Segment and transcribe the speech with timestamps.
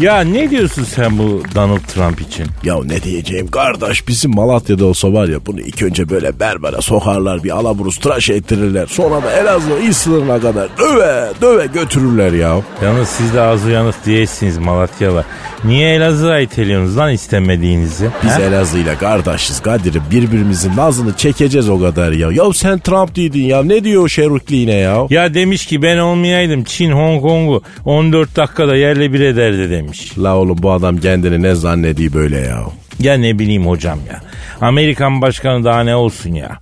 [0.00, 2.46] Ya ne diyorsun sen bu Donald Trump için?
[2.64, 7.44] Ya ne diyeceğim kardeş bizim Malatya'da olsa var ya bunu ilk önce böyle berbere sokarlar
[7.44, 8.86] bir alaburuz tıraş ettirirler.
[8.86, 12.60] Sonra da Elazığ il sınırına kadar döve döve götürürler ya.
[12.84, 15.24] Yalnız siz de az uyanık değilsiniz Malatyalı.
[15.64, 18.10] Niye Elazığ'a iteliyorsunuz lan istemediğinizi?
[18.24, 18.42] Biz He?
[18.42, 22.32] Elazığ'yla kardeşiz Kadir'im birbirimizin nazını çekeceğiz o kadar ya.
[22.32, 25.06] Ya sen Trump dedin ya ne diyor o şerukliğine ya?
[25.10, 29.89] Ya demiş ki ben olmayaydım Çin Hong Kong'u 14 dakikada yerle bir ederdi demiş.
[30.18, 32.62] La oğlum bu adam kendini ne zannediyor böyle ya?
[33.00, 34.20] Ya ne bileyim hocam ya.
[34.60, 36.58] Amerikan başkanı daha ne olsun ya.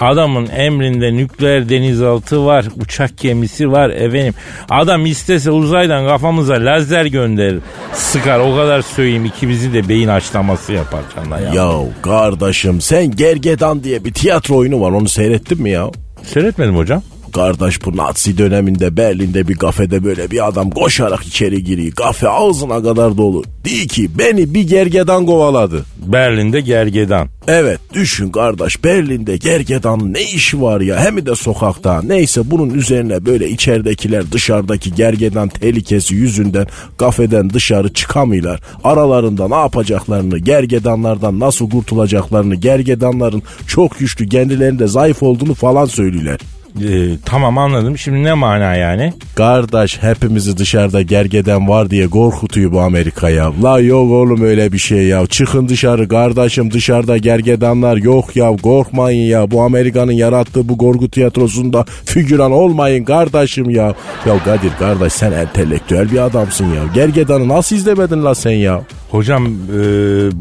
[0.00, 4.34] Adamın emrinde nükleer denizaltı var, uçak gemisi var efendim.
[4.70, 7.60] Adam istese uzaydan kafamıza lazer gönderir.
[7.92, 11.52] Sıkar o kadar söyleyeyim ikimizi de beyin haşlaması yapar canına ya.
[11.54, 15.90] Ya kardeşim sen Gergedan diye bir tiyatro oyunu var onu seyrettin mi ya?
[16.22, 17.02] Seyretmedim hocam.
[17.32, 21.92] Kardeş bu Nazi döneminde Berlin'de bir kafede böyle bir adam koşarak içeri giriyor.
[21.92, 23.44] Kafe ağzına kadar dolu.
[23.64, 25.84] Di ki beni bir gergedan kovaladı.
[25.98, 27.28] Berlin'de gergedan.
[27.48, 32.02] Evet düşün kardeş Berlin'de gergedanın ne işi var ya hem de sokakta.
[32.02, 36.66] Neyse bunun üzerine böyle içeridekiler dışarıdaki gergedan tehlikesi yüzünden
[36.98, 38.60] kafeden dışarı çıkamıyorlar.
[38.84, 46.40] Aralarında ne yapacaklarını, gergedanlardan nasıl kurtulacaklarını, gergedanların çok güçlü kendilerinde zayıf olduğunu falan söylüyorlar.
[46.82, 47.98] Ee, tamam anladım.
[47.98, 49.12] Şimdi ne mana yani?
[49.34, 53.62] Kardeş hepimizi dışarıda gergeden var diye korkutuyor bu Amerika ya.
[53.62, 55.26] La yok oğlum öyle bir şey ya.
[55.26, 58.56] Çıkın dışarı kardeşim dışarıda gergedanlar yok ya.
[58.56, 59.50] Korkmayın ya.
[59.50, 63.94] Bu Amerika'nın yarattığı bu korku tiyatrosunda figüran olmayın kardeşim ya.
[64.26, 66.82] Ya Kadir kardeş sen entelektüel bir adamsın ya.
[66.94, 68.80] Gergedanı nasıl izlemedin la sen ya?
[69.16, 69.50] Hocam e,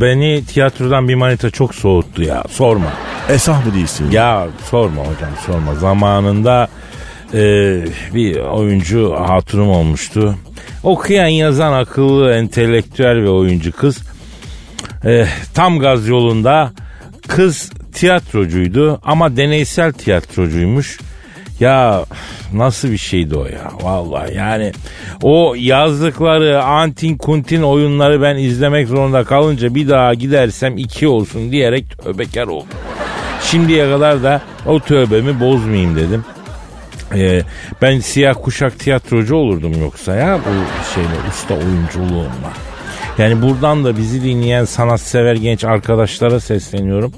[0.01, 2.43] beni tiyatrodan bir manita çok soğuttu ya.
[2.49, 2.93] Sorma.
[3.29, 4.11] Esah mı değilsin?
[4.11, 4.47] Ya.
[4.69, 5.75] Sorma hocam sorma.
[5.75, 6.67] Zamanında
[7.33, 7.39] e,
[8.13, 10.35] bir oyuncu hatunum olmuştu.
[10.83, 13.97] Okuyan yazan akıllı entelektüel bir oyuncu kız.
[15.05, 16.71] E, tam gaz yolunda
[17.27, 20.99] kız tiyatrocuydu ama deneysel tiyatrocuymuş.
[21.59, 22.05] Ya
[22.53, 24.71] nasıl bir şeydi o ya vallahi yani
[25.23, 31.97] o yazdıkları antin kuntin oyunları ben izlemek zorunda kalınca bir daha gidersem iki olsun diyerek
[32.03, 32.67] tövbekar oldum.
[33.43, 36.25] Şimdiye kadar da o tövbemi bozmayayım dedim.
[37.15, 37.41] Ee,
[37.81, 42.53] ben siyah kuşak tiyatrocu olurdum yoksa ya bu şeyle usta oyunculuğumla.
[43.17, 47.13] Yani buradan da bizi dinleyen sanatsever genç arkadaşlara sesleniyorum.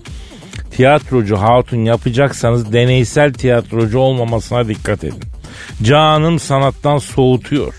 [0.72, 5.23] Tiyatrocu hatun yapacaksanız deneysel tiyatrocu olmamasına dikkat edin.
[5.83, 7.73] Canım sanattan soğutuyor.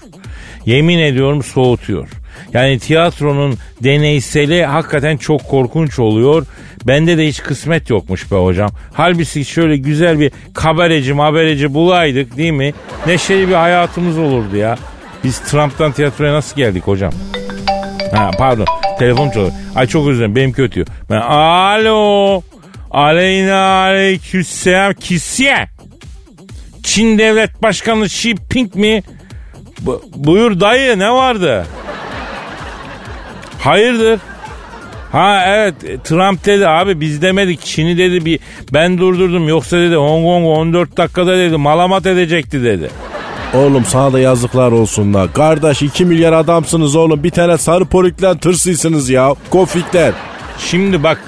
[0.66, 2.08] Yemin ediyorum soğutuyor.
[2.52, 6.46] Yani tiyatronun deneyseli hakikaten çok korkunç oluyor.
[6.86, 8.70] Bende de hiç kısmet yokmuş be hocam.
[8.92, 12.72] Halbuki şöyle güzel bir kabareci mabereci bulaydık değil mi?
[13.06, 14.78] Neşeli bir hayatımız olurdu ya.
[15.24, 17.12] Biz Trump'tan tiyatroya nasıl geldik hocam?
[18.14, 18.66] Ha pardon
[18.98, 19.52] telefon çalıyor.
[19.74, 20.84] Ay çok özür dilerim benim kötü.
[21.10, 22.42] Ben alo.
[22.90, 25.68] Aleyna aleykümselam kisye.
[26.82, 29.02] Çin devlet başkanı Xi Jinping mi?
[29.80, 31.66] Bu- buyur dayı ne vardı?
[33.60, 34.20] Hayırdır?
[35.12, 35.74] Ha evet
[36.04, 38.40] Trump dedi abi biz demedik Çin'i dedi bir
[38.72, 42.90] ben durdurdum yoksa dedi Hong Kong 14 dakikada dedi malamat edecekti dedi.
[43.54, 45.32] Oğlum sana da yazıklar olsun la.
[45.32, 47.24] Kardeş 2 milyar adamsınız oğlum.
[47.24, 49.34] Bir tane sarı poliklen tırsıysınız ya.
[49.50, 50.12] Kofikler.
[50.58, 51.20] Şimdi bak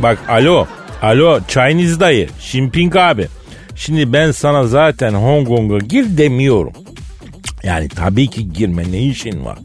[0.00, 0.66] bak alo
[1.02, 3.26] alo Chinese dayı Xi Jinping abi.
[3.76, 6.72] Şimdi ben sana zaten Hong Kong'a gir demiyorum.
[7.62, 9.58] Yani tabii ki girme ne işin var.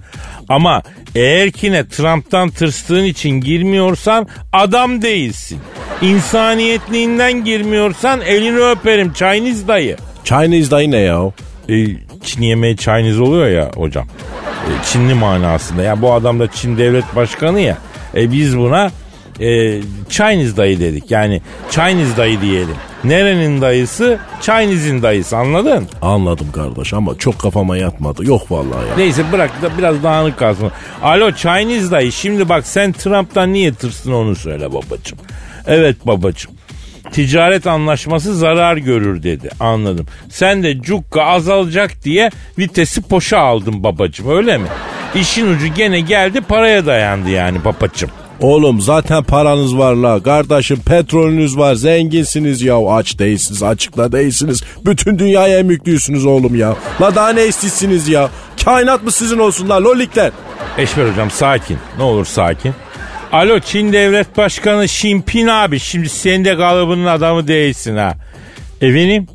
[0.49, 0.83] Ama
[1.15, 5.59] eğer ki ne Trump'tan tırstığın için girmiyorsan adam değilsin.
[6.01, 9.97] İnsaniyetliğinden girmiyorsan elini öperim Chinese dayı.
[10.23, 11.31] Chinese dayı ne ya?
[11.69, 11.85] E,
[12.23, 14.07] Çin yemeği Chinese oluyor ya hocam.
[14.67, 15.81] E, Çinli manasında.
[15.83, 17.77] Ya bu adam da Çin devlet başkanı ya.
[18.15, 18.91] E biz buna
[19.39, 21.11] e, Chinese dayı dedik.
[21.11, 22.75] Yani Chinese dayı diyelim.
[23.03, 24.17] Nerenin dayısı?
[24.41, 25.87] Chinese'in dayısı anladın?
[26.01, 28.25] Anladım kardeş ama çok kafama yatmadı.
[28.25, 28.95] Yok vallahi ya.
[28.97, 30.71] Neyse bırak da biraz dağınık kalsın.
[31.03, 35.19] Alo Chinese dayı şimdi bak sen Trump'tan niye tırsın onu söyle babacığım.
[35.67, 36.51] Evet babacığım.
[37.11, 39.49] Ticaret anlaşması zarar görür dedi.
[39.59, 40.05] Anladım.
[40.29, 42.29] Sen de cukka azalacak diye
[42.59, 44.67] vitesi poşa aldın babacığım öyle mi?
[45.15, 48.09] İşin ucu gene geldi paraya dayandı yani babacığım.
[48.41, 50.23] Oğlum zaten paranız var la.
[50.23, 51.75] Kardeşim petrolünüz var.
[51.75, 52.87] Zenginsiniz ya.
[52.87, 53.63] Aç değilsiniz.
[53.63, 54.63] Açıkta değilsiniz.
[54.85, 56.75] Bütün dünyaya emüklüyorsunuz oğlum ya.
[57.01, 58.29] La daha ne istiyorsunuz ya?
[58.65, 60.31] Kainat mı sizin olsun la lolikler?
[60.77, 61.77] Eşber hocam sakin.
[61.97, 62.73] Ne olur sakin.
[63.31, 68.13] Alo Çin Devlet Başkanı Jinping abi şimdi sen de kalıbının adamı değilsin ha.
[68.81, 69.27] Efendim?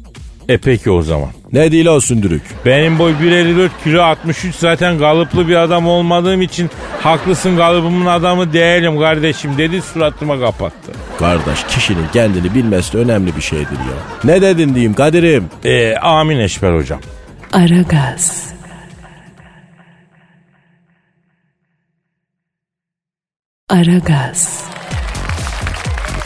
[0.48, 1.28] E peki o zaman.
[1.52, 2.42] Ne değil o sündürük?
[2.66, 8.98] Benim boy 1.54 kilo 63 zaten kalıplı bir adam olmadığım için haklısın kalıbımın adamı değilim
[8.98, 10.92] kardeşim dedi suratıma kapattı.
[11.18, 14.24] Kardeş kişinin kendini bilmesi de önemli bir şeydir ya.
[14.24, 15.44] Ne dedin diyeyim Kadir'im?
[15.64, 17.00] E, amin Eşber hocam.
[17.52, 18.52] Aragaz.
[23.68, 24.64] Aragaz.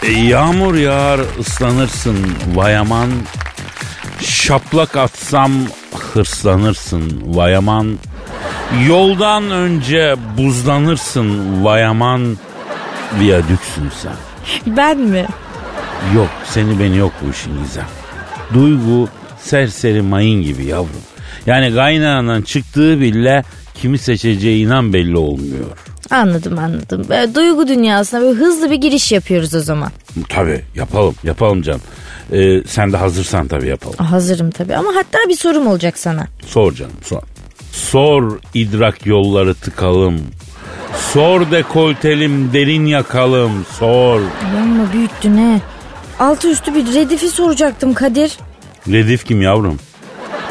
[0.03, 2.17] E, yağmur yağar ıslanırsın
[2.55, 3.11] vayaman.
[4.37, 5.53] Şaplak atsam
[6.13, 7.99] hırslanırsın vayaman.
[8.89, 12.37] Yoldan önce buzlanırsın vayaman.
[13.21, 14.13] Viyadüksün sen.
[14.77, 15.27] Ben mi?
[16.15, 17.87] Yok seni beni yok bu işin gizem.
[18.55, 19.09] Duygu
[19.41, 21.03] serseri mayın gibi yavrum.
[21.47, 23.45] Yani kaynağından çıktığı bile
[23.75, 25.67] kimi seçeceği inan belli olmuyor.
[26.11, 27.07] Anladım anladım.
[27.09, 29.91] Böyle duygu dünyasına böyle hızlı bir giriş yapıyoruz o zaman.
[30.29, 31.81] Tabii yapalım yapalım canım.
[32.33, 33.97] Ee, sen de hazırsan tabii yapalım.
[33.97, 36.27] Hazırım tabii ama hatta bir sorum olacak sana.
[36.47, 37.23] Sor canım sor.
[37.73, 40.21] Sor idrak yolları tıkalım.
[41.13, 44.21] Sor dekoltelim derin yakalım sor.
[44.57, 45.61] Yanma büyüttün he.
[46.21, 48.37] Altı üstü bir redifi soracaktım Kadir.
[48.89, 49.79] Redif kim yavrum?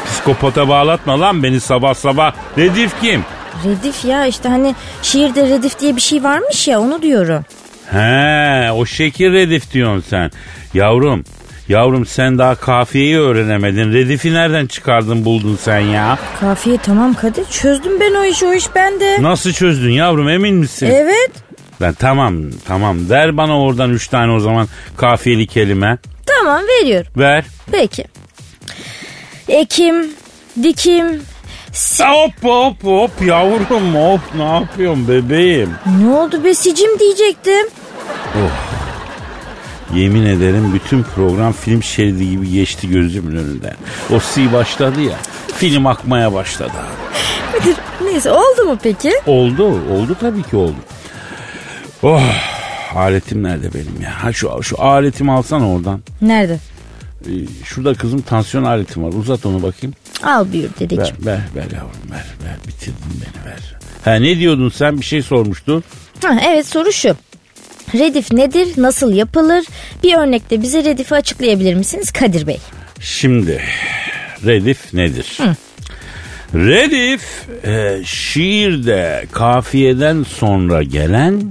[0.06, 2.32] Psikopata bağlatma lan beni sabah sabah.
[2.58, 3.24] Redif kim?
[3.64, 7.44] Redif ya işte hani şiirde redif diye bir şey varmış ya onu diyorum.
[7.90, 10.30] He o şekil redif diyorsun sen.
[10.74, 11.24] Yavrum
[11.68, 13.92] Yavrum sen daha kafiyeyi öğrenemedin.
[13.92, 16.18] Redifi nereden çıkardın buldun sen ya?
[16.40, 19.22] Kafiye tamam Kadir çözdüm ben o işi o iş bende.
[19.22, 20.86] Nasıl çözdün yavrum emin misin?
[20.92, 21.30] Evet.
[21.80, 22.34] Ben tamam
[22.66, 25.98] tamam ver bana oradan üç tane o zaman kafiyeli kelime.
[26.26, 27.12] Tamam veriyorum.
[27.16, 27.44] Ver.
[27.72, 28.04] Peki.
[29.48, 30.06] Ekim,
[30.62, 31.22] dikim,
[31.76, 35.70] Hop hop hop yavrum hop ne yapıyorsun bebeğim?
[36.02, 37.66] ne oldu be sicim diyecektim.
[39.94, 43.74] Yemin ederim bütün program film şeridi gibi geçti gözümün önünden.
[44.14, 45.16] O si başladı ya
[45.56, 46.72] film akmaya başladı.
[48.04, 49.12] Neyse oldu mu peki?
[49.26, 50.76] Oldu oldu tabii ki oldu.
[52.02, 52.22] Oh
[52.94, 54.24] aletim nerede benim ya?
[54.24, 56.00] Ha şu, şu aletimi alsana oradan.
[56.22, 56.58] Nerede?
[57.26, 57.30] Ee,
[57.64, 59.94] şurada kızım tansiyon aletim var uzat onu bakayım.
[60.22, 61.16] Al buyur Ver dedeciğim.
[61.26, 63.60] ver ver yavrum ver ver bitirdin beni ver.
[64.04, 65.84] Ha ne diyordun sen bir şey sormuştun.
[66.24, 67.16] Ha, evet soru şu.
[67.94, 68.68] Redif nedir?
[68.76, 69.64] Nasıl yapılır?
[70.02, 72.58] Bir örnekte bize Redif'i açıklayabilir misiniz Kadir Bey?
[73.00, 73.62] Şimdi
[74.46, 75.38] redif nedir?
[76.54, 77.22] Redif
[77.64, 81.42] e, şiirde kafiyeden sonra gelen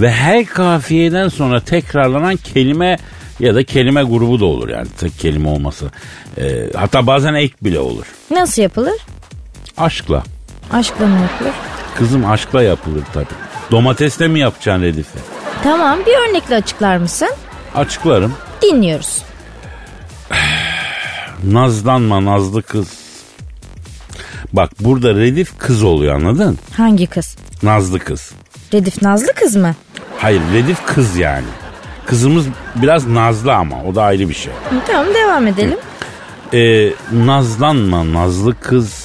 [0.00, 2.96] ve her kafiyeden sonra tekrarlanan kelime
[3.40, 5.90] ya da kelime grubu da olur yani tek kelime olması.
[6.38, 8.06] E, hatta bazen ek bile olur.
[8.30, 8.94] Nasıl yapılır?
[9.76, 10.22] Aşkla.
[10.72, 11.52] Aşkla mı yapılır?
[11.98, 13.26] Kızım aşkla yapılır tabii.
[13.70, 15.18] Domatesle mi yapacaksın redifi?
[15.62, 17.28] Tamam bir örnekle açıklar mısın?
[17.74, 18.32] Açıklarım.
[18.62, 19.22] Dinliyoruz.
[21.44, 22.88] Nazlanma nazlı kız.
[24.52, 26.58] Bak burada redif kız oluyor anladın?
[26.76, 27.36] Hangi kız?
[27.62, 28.32] Nazlı kız.
[28.74, 29.74] Redif Nazlı kız mı?
[30.18, 31.46] Hayır redif kız yani.
[32.06, 34.52] Kızımız biraz nazlı ama o da ayrı bir şey.
[34.86, 35.78] Tamam devam edelim.
[36.54, 36.90] Ee,
[37.26, 39.04] nazlanma nazlı kız.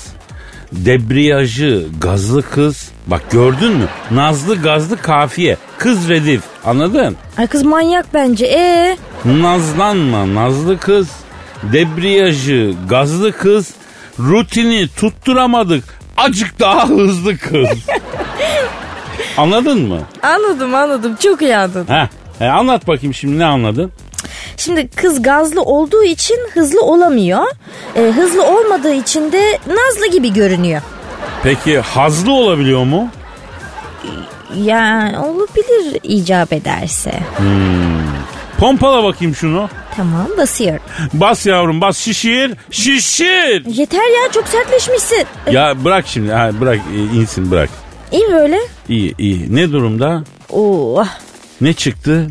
[0.72, 2.92] Debriyajı gazlı kız.
[3.08, 3.86] Bak gördün mü?
[4.12, 5.58] Nazlı gazlı kafiye.
[5.78, 7.18] Kız redif anladın?
[7.38, 8.46] Ay kız manyak bence.
[8.46, 11.08] Ee, Nazlanma nazlı kız.
[11.64, 13.74] Debriyajı gazlı kız.
[14.20, 15.84] Rutini tutturamadık.
[16.18, 17.70] Acık daha hızlı kız.
[19.38, 20.00] Anladın mı?
[20.24, 21.86] anladım anladım çok iyi anladım.
[21.88, 22.10] Ha,
[22.48, 23.92] anlat bakayım şimdi ne anladın?
[24.58, 27.44] Şimdi kız gazlı olduğu için hızlı olamıyor.
[27.96, 30.82] Ee, hızlı olmadığı için de Nazlı gibi görünüyor.
[31.44, 33.10] Peki hazlı olabiliyor mu?
[34.56, 37.14] Yani olabilir icap ederse.
[38.60, 39.70] Pompala bakayım şunu.
[39.96, 40.82] Tamam basıyorum.
[41.14, 42.54] Bas yavrum bas şişir.
[42.72, 43.66] Şişir.
[43.66, 45.26] Yeter ya çok sertleşmişsin.
[45.52, 47.70] Ya bırak şimdi ha, bırak e, insin bırak.
[48.12, 48.60] İyi böyle.
[48.90, 49.56] İyi iyi.
[49.56, 50.24] Ne durumda?
[50.50, 51.04] Oo,
[51.62, 52.28] Ne çıktı?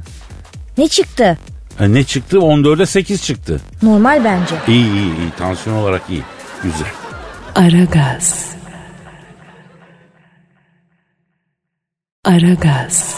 [0.78, 1.38] ne çıktı?
[1.78, 2.36] Ha, ne çıktı?
[2.36, 3.60] 14'e 8 çıktı.
[3.82, 4.54] Normal bence.
[4.68, 5.30] İyi iyi iyi.
[5.38, 6.22] Tansiyon olarak iyi.
[6.62, 6.88] Güzel.
[7.54, 8.46] Aragaz.
[12.24, 13.14] Aragaz.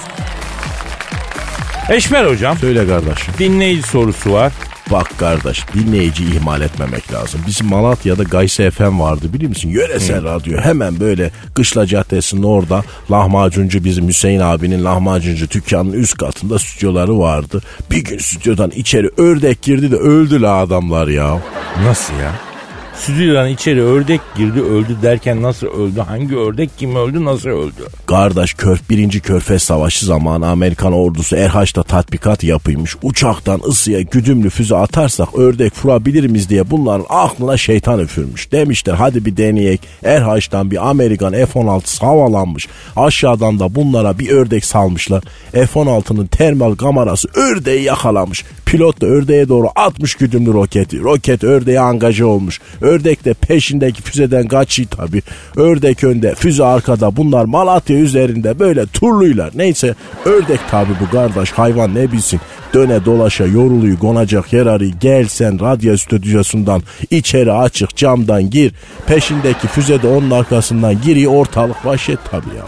[1.89, 2.59] Eşmer hocam.
[2.59, 3.35] Söyle kardeşim.
[3.39, 4.53] Dinleyici sorusu var.
[4.91, 7.41] Bak kardeş dinleyici ihmal etmemek lazım.
[7.47, 9.69] Bizim Malatya'da Gayse FM vardı biliyor musun?
[9.69, 10.59] Yöresel radyo.
[10.61, 17.63] Hemen böyle Kışla Caddesi'nin orada lahmacuncu bizim Hüseyin abinin lahmacuncu dükkanının üst katında stüdyoları vardı.
[17.91, 21.41] Bir gün stüdyodan içeri ördek girdi de öldü la adamlar ya.
[21.85, 22.50] Nasıl ya?
[22.95, 26.01] Stüdyodan içeri ördek girdi öldü derken nasıl öldü?
[26.01, 27.87] Hangi ördek kim öldü nasıl öldü?
[28.07, 29.21] Kardeş Körf 1.
[29.21, 32.97] Körfez Savaşı zamanı Amerikan ordusu Erhaç'ta tatbikat yapıymış.
[33.03, 38.53] Uçaktan ısıya güdümlü füze atarsak ördek vurabilir miyiz diye bunların aklına şeytan üfürmüş.
[38.53, 39.81] Demişler hadi bir deneyek.
[40.05, 42.69] Erhaç'tan bir Amerikan F-16 havalanmış.
[42.97, 45.23] Aşağıdan da bunlara bir ördek salmışlar.
[45.53, 48.45] F-16'nın termal kamerası ördeği yakalamış.
[48.71, 51.01] Pilot da ördeğe doğru atmış güdümlü roketi.
[51.01, 52.61] Roket ördeğe angaje olmuş.
[52.81, 55.23] Ördek de peşindeki füzeden kaçıyor tabi.
[55.57, 57.17] Ördek önde, füze arkada.
[57.17, 59.51] Bunlar Malatya üzerinde böyle turluylar.
[59.55, 62.41] Neyse ördek tabi bu kardeş hayvan ne bilsin.
[62.75, 64.93] Döne dolaşa yoruluyu konacak yer arıyor.
[65.01, 68.73] Gel sen radyo stüdyosundan içeri açık camdan gir.
[69.07, 72.65] Peşindeki füze de onun arkasından giriyor ortalık vahşet tabi ya.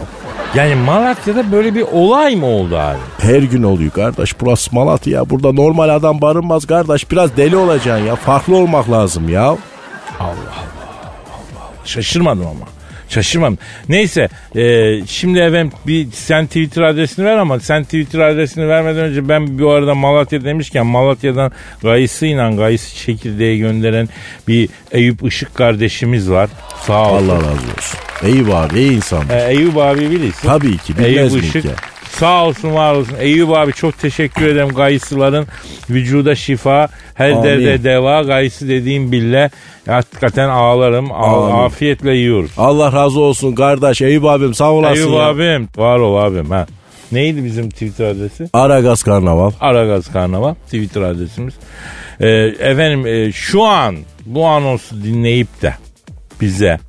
[0.55, 2.97] Yani Malatya'da böyle bir olay mı oldu abi?
[3.19, 4.41] Her gün oluyor kardeş.
[4.41, 5.29] Burası Malatya.
[5.29, 7.11] Burada normal adam barınmaz kardeş.
[7.11, 8.15] Biraz deli olacaksın ya.
[8.15, 9.57] Farklı olmak lazım ya.
[11.85, 12.72] Şaşırmadım ama.
[13.13, 13.57] Şaşırmadım.
[13.89, 19.29] Neyse e, şimdi efendim bir sen Twitter adresini ver ama sen Twitter adresini vermeden önce
[19.29, 21.51] ben bu arada Malatya demişken Malatya'dan
[21.83, 24.09] gayısıyla gayısı çekirdeği gönderen
[24.47, 26.49] bir Eyüp Işık kardeşimiz var.
[26.87, 27.29] Sağ olsun.
[27.29, 27.99] Allah razı olsun.
[28.23, 29.29] Eyvah iyi insan.
[29.29, 30.47] E, Eyüp abi bilirsin.
[30.47, 31.61] Tabii ki bilmez Eyüp Işık.
[31.63, 31.69] ki?
[32.19, 33.15] Sağ olsun var olsun.
[33.19, 34.69] Eyüp abi çok teşekkür ederim.
[34.69, 35.47] Gayısıların
[35.89, 37.43] vücuda şifa, her Amin.
[37.43, 38.21] derde deva.
[38.21, 39.49] Gayısı dediğim bille
[39.87, 41.11] hakikaten ağlarım.
[41.11, 41.55] Amin.
[41.65, 42.51] afiyetle yiyoruz.
[42.57, 44.01] Allah razı olsun kardeş.
[44.01, 45.19] Eyüp abim sağ olasın Eyüp ya.
[45.27, 45.69] abim.
[45.77, 46.49] Var ol abim.
[46.49, 46.65] Ha.
[47.11, 48.49] Neydi bizim Twitter adresi?
[48.53, 49.51] Aragaz Karnaval.
[49.59, 51.53] Aragaz Karnaval Twitter adresimiz.
[52.19, 52.27] Ee,
[52.59, 55.73] efendim e, şu an bu anonsu dinleyip de
[56.41, 56.79] bize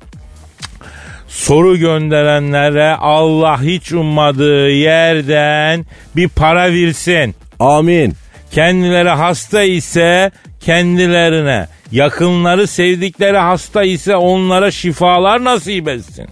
[1.35, 7.35] soru gönderenlere Allah hiç ummadığı yerden bir para versin.
[7.59, 8.13] Amin.
[8.51, 16.27] Kendileri hasta ise kendilerine, yakınları sevdikleri hasta ise onlara şifalar nasip etsin.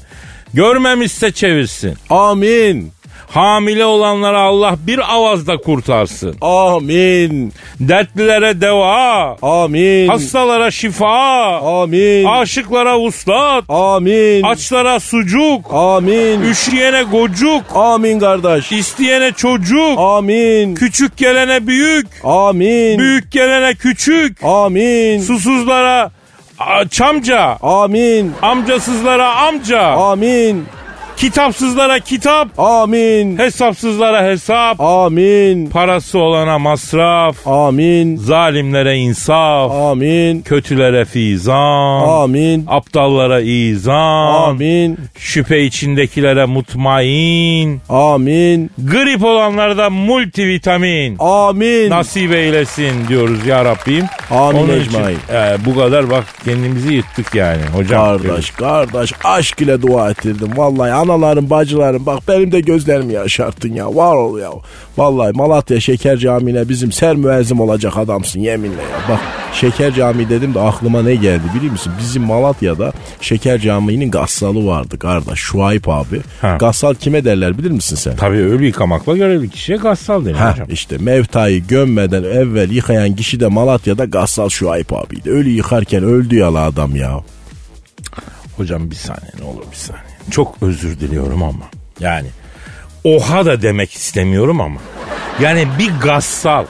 [0.53, 1.93] Görmemişse çevirsin.
[2.09, 2.91] Amin.
[3.33, 6.35] Hamile olanlara Allah bir avazda kurtarsın.
[6.41, 7.53] Amin.
[7.79, 10.07] Dertlilere deva, Amin.
[10.07, 12.25] hastalara şifa, Amin.
[12.25, 14.43] aşıklara vuslat, Amin.
[14.43, 16.41] açlara sucuk, Amin.
[16.41, 18.71] üşüyene gocuk, Amin kardeş.
[18.71, 20.75] isteyene çocuk, Amin.
[20.75, 22.99] küçük gelene büyük, Amin.
[22.99, 25.21] büyük gelene küçük, Amin.
[25.21, 26.11] susuzlara
[26.89, 28.31] çamca, Amin.
[28.41, 30.65] amcasızlara amca, Amin.
[31.23, 33.37] Kitapsızlara kitap, Amin.
[33.37, 35.69] hesapsızlara hesap, Amin.
[35.69, 38.17] parası olana masraf, Amin.
[38.17, 40.41] zalimlere insaf, Amin.
[40.41, 42.65] kötülere fizan, Amin.
[42.67, 44.97] aptallara izan, Amin.
[45.17, 48.71] şüphe içindekilere mutmain, Amin.
[48.77, 51.15] grip olanlara da multivitamin.
[51.19, 51.89] Amin.
[51.89, 54.05] Nasip eylesin diyoruz ya Rabbim.
[54.31, 54.99] Amin Onun için,
[55.33, 58.17] e, bu kadar bak kendimizi yırttık yani hocam.
[58.17, 60.49] Kardeş kardeş aşk ile dua ettirdim.
[60.57, 63.95] Vallahi analarım bacılarım bak benim de gözlerimi yaşarttın ya.
[63.95, 64.49] Var ol ya.
[64.97, 69.09] Vallahi Malatya Şeker Camii'ne bizim ser müezzim olacak adamsın yeminle ya.
[69.09, 69.19] Bak
[69.53, 71.93] Şeker Camii dedim de aklıma ne geldi biliyor musun?
[71.99, 75.39] Bizim Malatya'da Şeker Camii'nin gassalı vardı kardeş.
[75.39, 76.21] Şuayb abi.
[76.41, 76.57] Ha.
[76.59, 78.15] Gassal kime derler bilir misin sen?
[78.15, 80.67] Tabii ölü yıkamakla görevli kişiye gassal denir Ha hocam.
[80.71, 85.29] işte mevtayı gömmeden evvel yıkayan kişi de Malatya'da Gassal Şuayb abiydi.
[85.29, 87.19] Ölü yıkarken öldü yalı adam ya.
[88.57, 90.12] Hocam bir saniye ne olur bir saniye.
[90.31, 91.65] Çok özür diliyorum ama.
[91.99, 92.27] Yani
[93.03, 94.79] oha da demek istemiyorum ama.
[95.41, 96.65] Yani bir gassal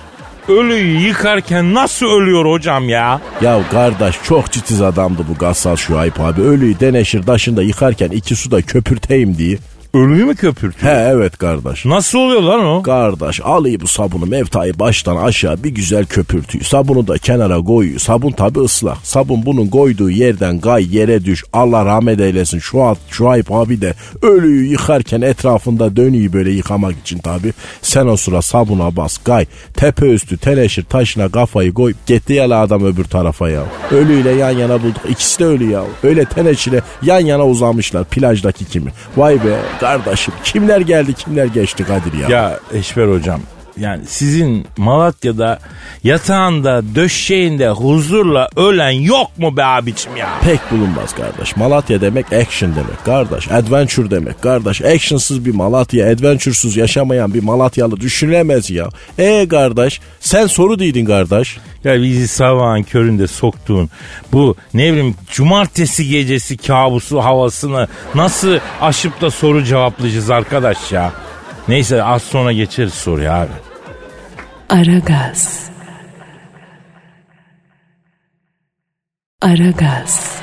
[0.47, 3.21] ölüyü yıkarken nasıl ölüyor hocam ya?
[3.41, 6.41] Ya kardeş çok titiz adamdı bu Gassal Şuayb abi.
[6.41, 9.57] Ölüyü deneşir taşında yıkarken iki suda köpürteyim diye.
[9.93, 10.93] Ölüyü mü köpürtüyor?
[10.93, 11.85] He evet kardeş.
[11.85, 12.83] Nasıl oluyor lan o?
[12.83, 16.65] Kardeş alayım bu sabunu mevtayı baştan aşağı bir güzel köpürtüyor.
[16.65, 17.99] Sabunu da kenara koyuyor.
[17.99, 18.97] Sabun tabi ıslak.
[19.03, 21.43] Sabun bunun koyduğu yerden gay yere düş.
[21.53, 22.59] Allah rahmet eylesin.
[22.59, 27.53] Şu an şu ayıp abi de ölüyü yıkarken etrafında dönüyor böyle yıkamak için tabi.
[27.81, 29.45] Sen o sıra sabuna bas gay.
[29.73, 31.93] Tepe üstü teneşir taşına kafayı koy.
[32.05, 33.63] Gitti yalı adam öbür tarafa ya.
[33.91, 35.01] Ölüyle yan yana bulduk.
[35.09, 35.83] İkisi de ölü ya.
[36.03, 38.91] Öyle teneşire yan yana uzamışlar plajdaki kimi.
[39.17, 42.27] Vay be kardeşim kimler geldi kimler geçti Kadir ya.
[42.29, 43.39] Ya Eşber hocam
[43.77, 45.59] yani sizin Malatya'da
[46.03, 50.29] yatağında döşeğinde huzurla ölen yok mu be abicim ya?
[50.41, 51.57] Pek bulunmaz kardeş.
[51.57, 53.51] Malatya demek action demek kardeş.
[53.51, 54.81] Adventure demek kardeş.
[54.81, 58.89] Actionsız bir Malatya, adventuresuz yaşamayan bir Malatyalı düşünülemez ya.
[59.17, 61.57] E kardeş sen soru değildin kardeş.
[61.83, 63.89] Ya bizi sabahın köründe soktuğun
[64.31, 71.11] bu ne bileyim cumartesi gecesi kabusu havasını nasıl aşıp da soru cevaplayacağız arkadaş ya?
[71.67, 73.51] Neyse az sonra geçeriz soruya abi.
[74.69, 75.69] Aragaz.
[79.41, 80.41] Aragaz.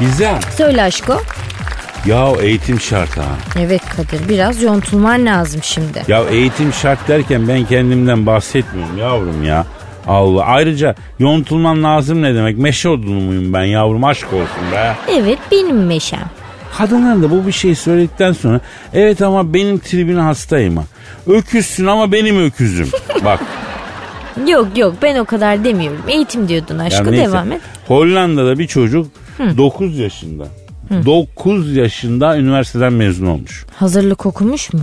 [0.00, 0.40] Güzel.
[0.56, 1.20] Söyle aşko.
[2.06, 3.24] Ya eğitim şart ha.
[3.60, 6.02] Evet Kadir biraz yontulman lazım şimdi.
[6.08, 9.66] Ya eğitim şart derken ben kendimden bahsetmiyorum yavrum ya.
[10.06, 10.44] Allah.
[10.44, 12.58] Ayrıca yontulman lazım ne demek?
[12.58, 14.94] Meşe odunu muyum ben yavrum aşk olsun be.
[15.12, 16.30] Evet benim meşem.
[16.76, 18.60] Kadınlar da bu bir şey söyledikten sonra
[18.94, 20.82] evet ama benim tribüne hastayım ha.
[21.26, 22.88] Öküzsün ama benim öküzüm.
[23.24, 23.40] Bak
[24.46, 26.02] Yok yok ben o kadar demiyorum.
[26.08, 27.26] Eğitim diyordun aşkı neyse.
[27.26, 27.60] devam et.
[27.88, 29.06] Hollanda'da bir çocuk
[29.38, 30.46] 9 yaşında.
[31.06, 33.64] 9 yaşında üniversiteden mezun olmuş.
[33.76, 34.80] Hazırlık okumuş mu?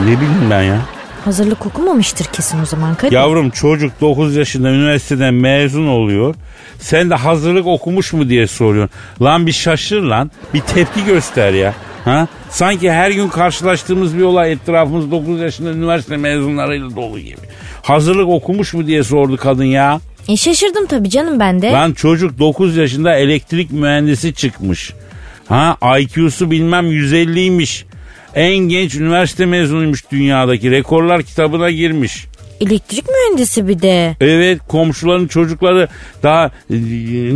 [0.00, 0.78] Ne bileyim ben ya.
[1.28, 3.12] Hazırlık okumamıştır kesin o zaman Kadir.
[3.12, 6.34] Yavrum çocuk 9 yaşında üniversiteden mezun oluyor.
[6.78, 8.96] Sen de hazırlık okumuş mu diye soruyorsun.
[9.22, 10.30] Lan bir şaşır lan.
[10.54, 11.74] Bir tepki göster ya.
[12.04, 12.28] Ha?
[12.50, 17.36] Sanki her gün karşılaştığımız bir olay etrafımız 9 yaşında üniversite mezunlarıyla dolu gibi.
[17.82, 20.00] Hazırlık okumuş mu diye sordu kadın ya.
[20.28, 21.72] E şaşırdım tabii canım ben de.
[21.72, 24.92] Lan çocuk 9 yaşında elektrik mühendisi çıkmış.
[25.48, 27.87] Ha IQ'su bilmem 150'ymiş.
[28.34, 30.70] En genç üniversite mezunuymuş dünyadaki.
[30.70, 32.26] Rekorlar kitabına girmiş.
[32.60, 34.16] Elektrik mühendisi bir de.
[34.20, 35.88] Evet komşuların çocukları
[36.22, 36.74] daha e,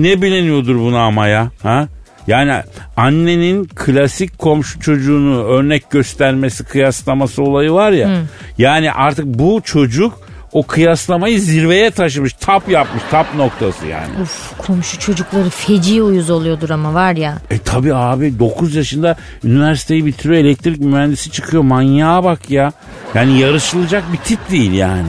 [0.03, 1.51] ne bileniyordur bunu ama ya.
[1.63, 1.89] Ha?
[2.27, 2.55] Yani
[2.97, 8.23] annenin klasik komşu çocuğunu örnek göstermesi kıyaslaması olayı var ya.
[8.59, 10.21] Yani artık bu çocuk
[10.53, 12.33] o kıyaslamayı zirveye taşımış.
[12.33, 13.03] Tap yapmış.
[13.11, 14.11] Tap noktası yani.
[14.23, 17.39] Uf komşu çocukları feci uyuz oluyordur ama var ya.
[17.51, 22.73] E tabi abi 9 yaşında üniversiteyi bitiriyor elektrik mühendisi çıkıyor manyağa bak ya.
[23.15, 25.07] Yani yarışılacak bir tip değil yani.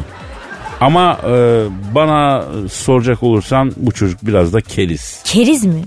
[0.82, 1.64] Ama e,
[1.96, 5.22] bana soracak olursan bu çocuk biraz da keriz.
[5.24, 5.82] Keriz mi?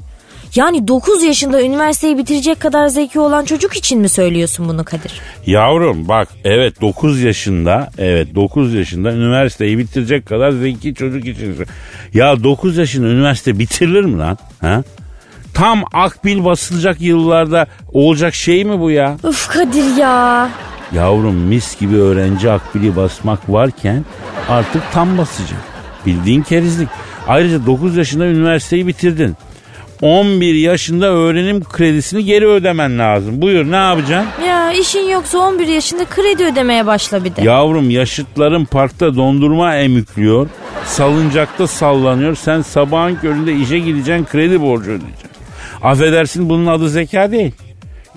[0.54, 5.12] Yani 9 yaşında üniversiteyi bitirecek kadar zeki olan çocuk için mi söylüyorsun bunu Kadir?
[5.46, 11.56] Yavrum bak evet 9 yaşında evet 9 yaşında üniversiteyi bitirecek kadar zeki çocuk için.
[12.14, 14.38] Ya 9 yaşında üniversite bitirilir mi lan?
[14.60, 14.82] Ha?
[15.54, 19.16] Tam akbil basılacak yıllarda olacak şey mi bu ya?
[19.22, 20.48] Uf Kadir ya.
[20.92, 24.04] Yavrum mis gibi öğrenci akbili basmak varken
[24.48, 25.58] artık tam basacak.
[26.06, 26.88] Bildiğin kerizlik.
[27.28, 29.36] Ayrıca 9 yaşında üniversiteyi bitirdin.
[30.02, 33.42] 11 yaşında öğrenim kredisini geri ödemen lazım.
[33.42, 34.44] Buyur ne yapacaksın?
[34.46, 37.42] Ya işin yoksa 11 yaşında kredi ödemeye başla bir de.
[37.42, 40.48] Yavrum yaşıtların parkta dondurma emüklüyor.
[40.84, 42.34] Salıncakta sallanıyor.
[42.36, 45.30] Sen sabahın köründe işe gideceksin kredi borcu ödeyeceksin.
[45.82, 47.52] Affedersin bunun adı zeka değil.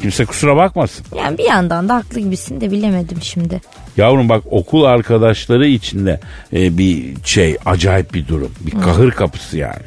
[0.02, 1.06] Kimse kusura bakmasın.
[1.18, 3.62] Yani bir yandan da haklı gibisin de bilemedim şimdi.
[3.98, 6.20] Yavrum bak okul arkadaşları içinde
[6.54, 8.52] e, bir şey acayip bir durum.
[8.60, 9.82] Bir kahır kapısı yani.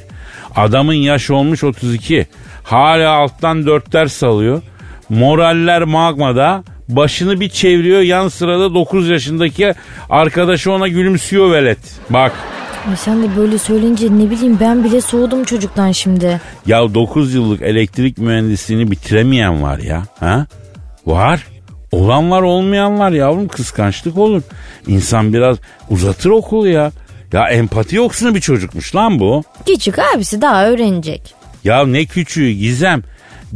[0.56, 2.26] Adamın yaş olmuş 32.
[2.62, 4.62] Hala alttan dört ders alıyor.
[5.08, 6.64] Moraller magmada.
[6.88, 9.74] Başını bir çeviriyor yan sırada 9 yaşındaki
[10.10, 11.78] arkadaşı ona gülümsüyor velet.
[12.10, 12.32] Bak
[12.90, 16.40] Ay sen de böyle söyleyince ne bileyim ben bile soğudum çocuktan şimdi.
[16.66, 20.02] ya 9 yıllık elektrik mühendisliğini bitiremeyen var ya.
[20.20, 20.46] Ha?
[21.06, 21.46] Var.
[21.92, 24.42] Olan var olmayan var yavrum kıskançlık olur.
[24.86, 25.56] İnsan biraz
[25.90, 26.90] uzatır okulu ya.
[27.32, 29.42] Ya empati yoksunu bir çocukmuş lan bu.
[29.66, 31.34] Küçük abisi daha öğrenecek.
[31.64, 33.02] Ya ne küçüğü Gizem.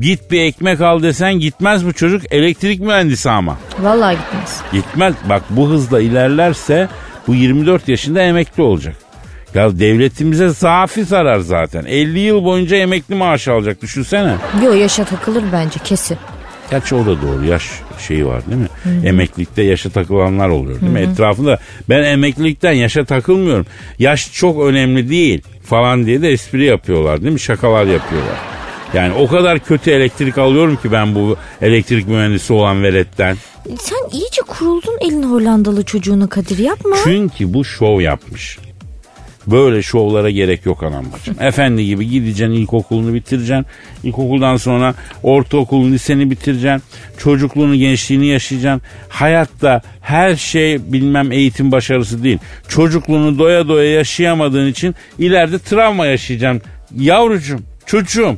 [0.00, 3.56] Git bir ekmek al desen gitmez bu çocuk elektrik mühendisi ama.
[3.78, 4.60] Vallahi gitmez.
[4.72, 5.14] Gitmez.
[5.28, 6.88] Bak bu hızla ilerlerse
[7.26, 8.96] bu 24 yaşında emekli olacak.
[9.54, 11.84] Ya devletimize zafi zarar zaten.
[11.84, 14.34] 50 yıl boyunca emekli maaşı alacak düşünsene.
[14.64, 16.18] Yo yaşa takılır bence kesin.
[16.70, 17.70] Gerçi o da doğru yaş
[18.08, 18.68] şeyi var değil mi?
[19.08, 21.00] Emeklilikte yaşa takılanlar oluyor değil mi?
[21.00, 23.66] Etrafında ben emeklilikten yaşa takılmıyorum.
[23.98, 27.40] Yaş çok önemli değil falan diye de espri yapıyorlar değil mi?
[27.40, 28.36] Şakalar yapıyorlar.
[28.94, 33.36] Yani o kadar kötü elektrik alıyorum ki ben bu elektrik mühendisi olan veletten.
[33.78, 36.96] Sen iyice kuruldun elin Hollandalı çocuğuna Kadir yapma.
[37.04, 38.58] Çünkü bu şov yapmış.
[39.46, 41.36] Böyle şovlara gerek yok anam bacım.
[41.40, 43.66] Efendi gibi gideceksin ilkokulunu bitireceksin.
[44.04, 46.82] İlkokuldan sonra ortaokulun liseni bitireceksin.
[47.18, 48.82] Çocukluğunu gençliğini yaşayacaksın.
[49.08, 52.38] Hayatta her şey bilmem eğitim başarısı değil.
[52.68, 56.62] Çocukluğunu doya doya yaşayamadığın için ileride travma yaşayacaksın.
[56.96, 58.36] Yavrucuğum, çocuğum.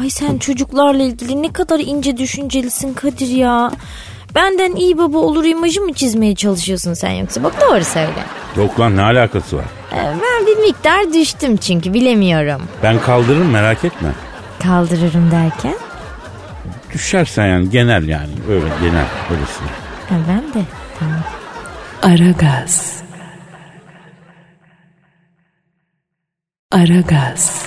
[0.00, 3.70] Ay sen çocuklarla ilgili ne kadar ince düşüncelisin Kadir ya.
[4.34, 7.42] Benden iyi baba olur imajı mı çizmeye çalışıyorsun sen yoksa?
[7.44, 8.24] Bak doğru söyle.
[8.56, 9.64] Yok lan ne alakası var?
[9.94, 12.62] Ee, Ben bir miktar düştüm çünkü bilemiyorum.
[12.82, 14.08] Ben kaldırırım merak etme.
[14.62, 15.74] Kaldırırım derken?
[16.92, 19.68] Düşersen yani genel yani öyle genel öylesine.
[20.08, 20.66] Ha, ben de.
[20.98, 21.20] Tamam.
[22.02, 23.02] Aragaz.
[26.72, 27.66] Aragaz.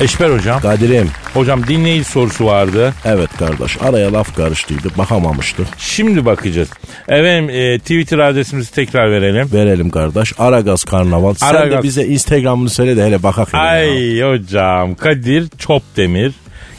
[0.00, 0.60] Eşber hocam.
[0.60, 1.10] Kadir'im.
[1.34, 2.94] Hocam dinleyici sorusu vardı.
[3.04, 5.66] Evet kardeş araya laf karıştıydı bakamamıştık.
[5.78, 6.68] Şimdi bakacağız.
[7.08, 9.48] Efendim e, Twitter adresimizi tekrar verelim.
[9.52, 10.32] Verelim kardeş.
[10.38, 11.34] Aragaz Karnaval.
[11.34, 11.78] Sen Aragaz.
[11.78, 13.48] de bize Instagram'ını söyle de hele bakak.
[13.52, 13.68] hele ya.
[13.68, 16.32] Ay hocam Kadir Çopdemir.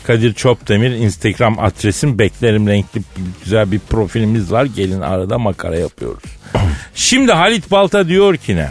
[0.07, 3.01] Kadir Çopdemir Instagram adresim beklerim renkli
[3.43, 4.65] güzel bir profilimiz var.
[4.75, 6.23] Gelin arada makara yapıyoruz.
[6.95, 8.67] Şimdi Halit Balta diyor ki ne?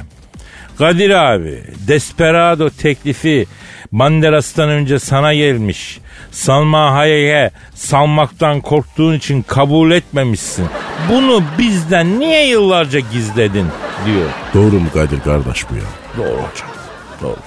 [0.79, 3.47] Kadir abi Desperado teklifi
[3.99, 5.99] Banderas'tan önce sana gelmiş.
[6.31, 10.67] Salma Hayek'e salmaktan korktuğun için kabul etmemişsin.
[11.11, 13.67] Bunu bizden niye yıllarca gizledin
[14.07, 14.31] diyor.
[14.55, 15.83] Doğru mu Kadir kardeş bu ya?
[16.17, 16.69] Doğru hocam.
[17.23, 17.41] Doğrudur.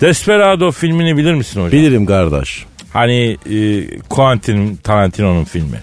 [0.00, 1.72] Desperado filmini bilir misin hocam?
[1.72, 2.66] Bilirim kardeş.
[2.92, 5.82] Hani e, Quentin Tarantino'nun filmi.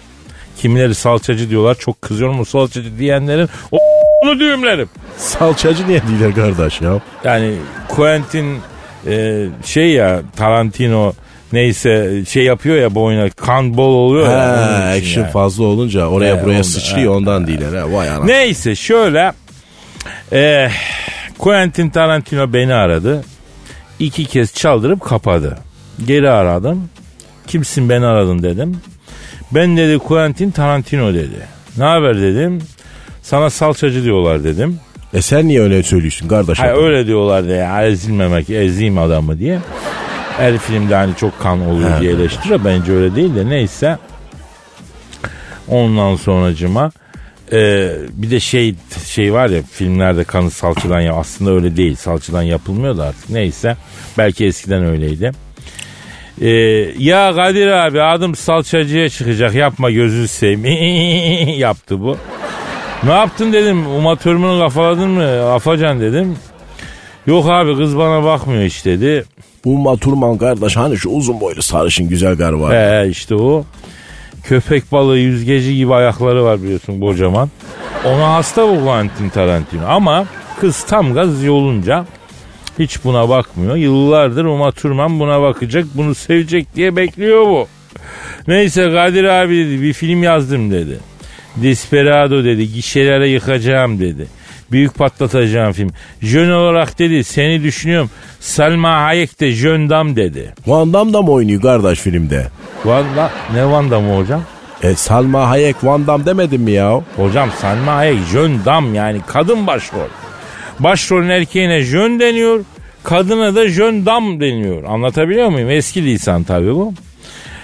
[0.58, 1.76] Kimileri salçacı diyorlar.
[1.76, 3.78] Çok kızıyorum o salçacı diyenlerin o
[4.24, 4.90] onu düğümlerim.
[5.18, 7.02] Salçacı niye değil kardeş ya?
[7.24, 7.54] Yani
[7.88, 8.58] Quentin
[9.08, 11.14] e, şey ya Tarantino
[11.54, 14.40] neyse şey yapıyor ya boyuna kan bol oluyor ya.
[14.40, 15.32] Ha, için action yani.
[15.32, 17.78] fazla olunca oraya He, buraya onda, sıçrıyor ondan değiller.
[17.80, 18.26] Ha, vay ana.
[18.26, 19.34] Neyse şöyle
[20.34, 20.70] e,
[21.38, 23.24] Quentin Tarantino beni aradı.
[24.00, 25.58] İki kez çaldırıp kapadı.
[26.08, 26.90] Geri aradım.
[27.48, 28.78] Kimsin beni aradın dedim.
[29.52, 31.48] Ben dedi Quentin Tarantino dedi.
[31.78, 32.62] Ne haber dedim.
[33.22, 34.80] Sana salçacı diyorlar dedim.
[35.14, 36.60] E sen niye öyle söylüyorsun kardeş?
[36.60, 39.60] Hayır öyle diyorlar da ya ezilmemek, ezeyim adamı diye.
[40.38, 42.66] Her filmde hani çok kan oluyor diye eleştiriyor.
[42.66, 43.98] Bence öyle değil de neyse.
[45.68, 46.92] Ondan sonracıma
[47.52, 51.96] e, bir de şey şey var ya filmlerde kanı salçadan ya aslında öyle değil.
[51.96, 53.30] Salçadan yapılmıyor da artık.
[53.30, 53.78] Neyse.
[54.18, 55.32] Belki eskiden öyleydi.
[56.42, 56.50] E,
[56.98, 62.18] ya Kadir abi adım salçacıya çıkacak yapma gözünü seveyim yaptı bu.
[63.04, 66.36] Ne yaptın dedim umatörümünü kafaladın mı afacan dedim.
[67.28, 69.26] Yok abi kız bana bakmıyor hiç dedi.
[69.66, 72.76] Umma Turman kardeş hani şu uzun boylu sarışın güzel gar var.
[72.76, 73.66] He işte o.
[74.44, 77.50] Köpek balığı yüzgeci gibi ayakları var biliyorsun kocaman.
[78.06, 79.86] Ona hasta bu Quentin Tarantino.
[79.88, 80.26] Ama
[80.60, 82.06] kız tam gaz yolunca
[82.80, 83.76] hiç buna bakmıyor.
[83.76, 87.68] Yıllardır Uma Thurman buna bakacak, bunu sevecek diye bekliyor bu.
[88.48, 91.00] Neyse Kadir abi dedi bir film yazdım dedi.
[91.56, 94.28] Desperado dedi gişelere yıkacağım dedi.
[94.72, 95.92] Büyük patlatacağım film.
[96.22, 98.10] Jön olarak dedi seni düşünüyorum.
[98.40, 100.54] Selma Hayek de Jön Dam dedi.
[100.68, 102.48] Van Damme da mı oynuyor kardeş filmde?
[102.86, 104.42] Valla ne Van Damme hocam?
[104.84, 107.02] E Salma Hayek Van Damme demedin mi ya?
[107.16, 110.08] Hocam Selma Hayek Jön Dam yani kadın başrol.
[110.80, 112.60] Başrolün erkeğine Jön deniyor.
[113.04, 114.84] Kadına da Jön Dam deniyor.
[114.84, 115.70] Anlatabiliyor muyum?
[115.70, 116.94] Eski lisan tabii bu.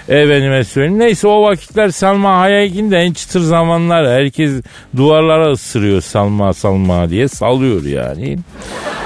[0.08, 0.98] Efendime söyleyeyim.
[0.98, 4.06] Neyse o vakitler Salma Hayek'in de en çıtır zamanlar.
[4.06, 4.52] Herkes
[4.96, 8.38] duvarlara ısırıyor Salma Salma diye sallıyor yani.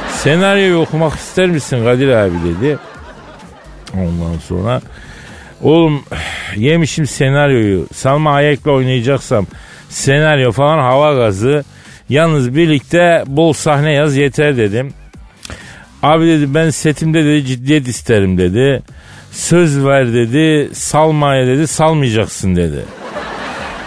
[0.08, 2.78] Senaryoyu okumak ister misin Kadir abi dedi.
[3.94, 4.80] Ondan sonra
[5.62, 6.02] oğlum
[6.56, 7.86] yemişim senaryoyu.
[7.94, 9.46] Salma Hayek'le oynayacaksam
[9.88, 11.64] senaryo falan hava gazı.
[12.08, 14.94] Yalnız birlikte bol sahne yaz yeter dedim.
[16.02, 18.82] Abi dedi ben setimde dedi ciddiyet isterim dedi.
[19.32, 22.84] Söz ver dedi salmaya dedi salmayacaksın dedi.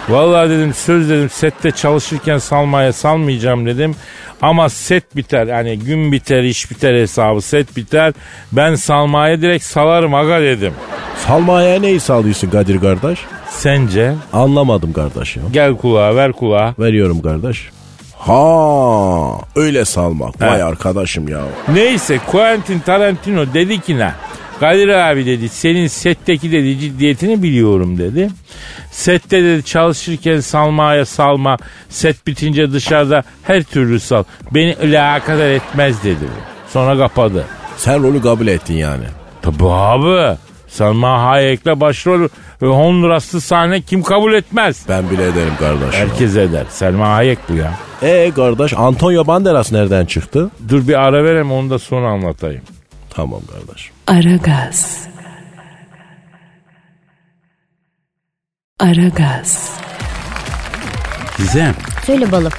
[0.08, 3.94] Vallahi dedim söz dedim sette çalışırken salmaya salmayacağım dedim.
[4.42, 8.12] Ama set biter yani gün biter iş biter hesabı set biter.
[8.52, 10.72] Ben salmaya direkt salarım aga dedim.
[11.26, 13.18] Salma'ya neyi sallıyorsun Kadir kardeş?
[13.50, 14.14] Sence?
[14.32, 15.42] Anlamadım kardeş ya.
[15.52, 16.74] Gel kulağa ver kulağa.
[16.78, 17.68] Veriyorum kardeş.
[18.18, 20.40] Ha öyle salmak.
[20.42, 21.40] Vay arkadaşım ya.
[21.74, 24.12] Neyse Quentin Tarantino dedi ki ne?
[24.60, 28.28] Kadir abi dedi senin setteki dedi ciddiyetini biliyorum dedi.
[28.90, 31.56] Sette dedi çalışırken salmaya salma.
[31.88, 34.24] Set bitince dışarıda her türlü sal.
[34.50, 36.24] Beni alakadar etmez dedi.
[36.72, 37.44] Sonra kapadı.
[37.76, 39.04] Sen rolü kabul ettin yani.
[39.42, 40.36] Tabii abi.
[40.68, 42.28] Salma Hayek'le başrol
[42.62, 44.82] e, Honduraslı sahne kim kabul etmez?
[44.88, 45.94] Ben bile ederim kardeş.
[45.94, 46.64] Herkes eder.
[46.70, 47.72] Selma Hayek bu ya.
[48.02, 50.50] E kardeş Antonio Banderas nereden çıktı?
[50.68, 52.62] Dur bir ara verem onu da sonra anlatayım.
[53.10, 53.95] Tamam kardeş.
[54.06, 55.08] Aragaz.
[58.80, 59.70] Aragaz.
[61.38, 61.74] Gizem.
[62.06, 62.52] Söyle balım.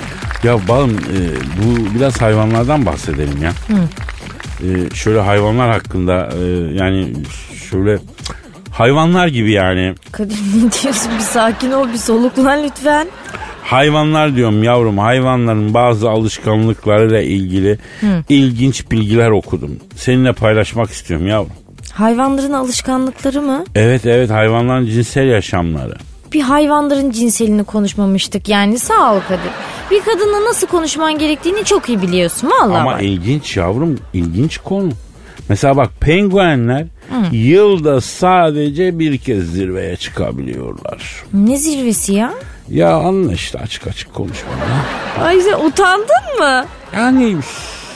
[0.43, 1.17] Ya balım e,
[1.61, 3.51] bu biraz hayvanlardan bahsedelim ya.
[4.61, 7.13] E, şöyle hayvanlar hakkında e, yani
[7.69, 7.99] şöyle
[8.71, 9.95] hayvanlar gibi yani.
[10.11, 13.07] Kadir ne diyorsun bir sakin ol bir soluklan lütfen.
[13.67, 17.77] Hayvanlar diyorum yavrum hayvanların bazı alışkanlıklarıyla ilgili
[18.29, 19.71] ilginç bilgiler okudum.
[19.95, 21.51] Seninle paylaşmak istiyorum yavrum.
[21.93, 23.63] Hayvanların alışkanlıkları mı?
[23.75, 25.95] Evet evet hayvanların cinsel yaşamları.
[26.33, 29.51] Bir hayvanların cinselini konuşmamıştık yani sağ ol Kadir.
[29.91, 33.03] Bir kadınla nasıl konuşman gerektiğini çok iyi biliyorsun valla Ama bak.
[33.03, 34.89] ilginç yavrum ilginç konu.
[35.49, 36.85] Mesela bak penguenler
[37.31, 41.23] yılda sadece bir kez zirveye çıkabiliyorlar.
[41.33, 42.33] Ne zirvesi ya?
[42.69, 44.49] Ya anla işte açık açık konuşma.
[45.23, 46.65] Ay sen utandın mı?
[46.95, 47.35] Yani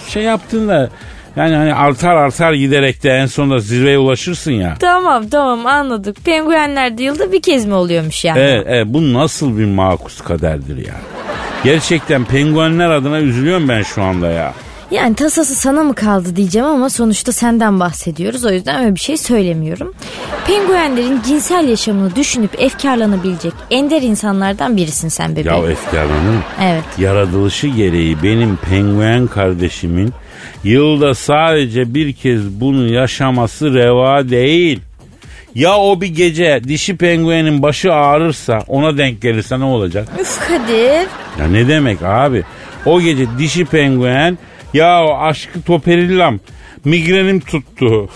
[0.07, 0.89] şey yaptığında
[1.35, 4.75] yani hani artar artar giderek de en sonunda zirveye ulaşırsın ya.
[4.79, 6.25] Tamam tamam anladık.
[6.25, 8.39] Penguenler de yılda bir kez mi oluyormuş yani?
[8.39, 10.95] Evet, evet bu nasıl bir makus kaderdir ya.
[11.63, 14.53] Gerçekten penguenler adına üzülüyorum ben şu anda ya.
[14.91, 18.45] Yani tasası sana mı kaldı diyeceğim ama sonuçta senden bahsediyoruz.
[18.45, 19.93] O yüzden öyle bir şey söylemiyorum.
[20.47, 25.69] Penguenlerin cinsel yaşamını düşünüp efkarlanabilecek ender insanlardan birisin sen Ya bebeğim.
[25.71, 26.43] efkarlanırım.
[26.63, 26.83] Evet.
[26.97, 30.13] Yaratılışı gereği benim penguen kardeşimin
[30.63, 34.79] yılda sadece bir kez bunu yaşaması reva değil.
[35.55, 40.07] Ya o bir gece dişi penguenin başı ağrırsa ona denk gelirse ne olacak?
[40.21, 41.07] Üf Kadir.
[41.39, 42.43] Ya ne demek abi?
[42.85, 44.37] O gece dişi penguen
[44.73, 46.39] ya aşkı toperillam
[46.85, 48.09] migrenim tuttu.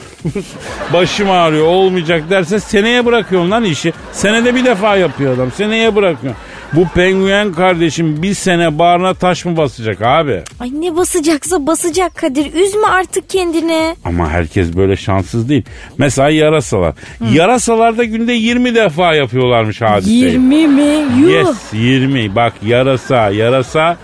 [0.94, 3.94] Başım ağrıyor olmayacak derse seneye bırakıyorum lan işi.
[4.12, 6.34] Senede bir defa yapıyor adam seneye bırakıyor.
[6.74, 10.41] Bu penguen kardeşim bir sene bağrına taş mı basacak abi?
[10.60, 12.54] Ay ne basacaksa basacak Kadir.
[12.54, 13.96] Üzme artık kendini.
[14.06, 15.63] Ama herkes böyle şanssız değil.
[15.98, 16.94] Mesela yarasalar.
[17.34, 20.24] Yarasalar da günde 20 defa yapıyorlarmış hadiseyi.
[20.24, 20.82] 20 mi?
[21.22, 21.30] Yuh.
[21.30, 22.36] Yes 20.
[22.36, 23.98] Bak yarasa yarasa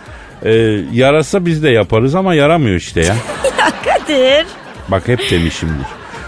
[0.46, 0.52] e,
[0.94, 3.16] yarasa biz de yaparız ama yaramıyor işte ya.
[3.86, 4.46] Kadir.
[4.88, 5.86] Bak hep demişimdir.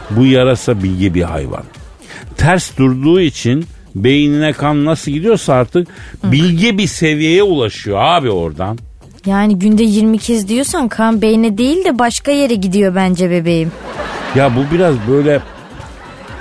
[0.09, 1.63] Bu yarasa bilge bir hayvan.
[2.37, 5.87] Ters durduğu için beynine kan nasıl gidiyorsa artık
[6.23, 8.77] bilge bir seviyeye ulaşıyor abi oradan.
[9.25, 13.71] Yani günde 20 kez diyorsan kan beyne değil de başka yere gidiyor bence bebeğim.
[14.35, 15.41] Ya bu biraz böyle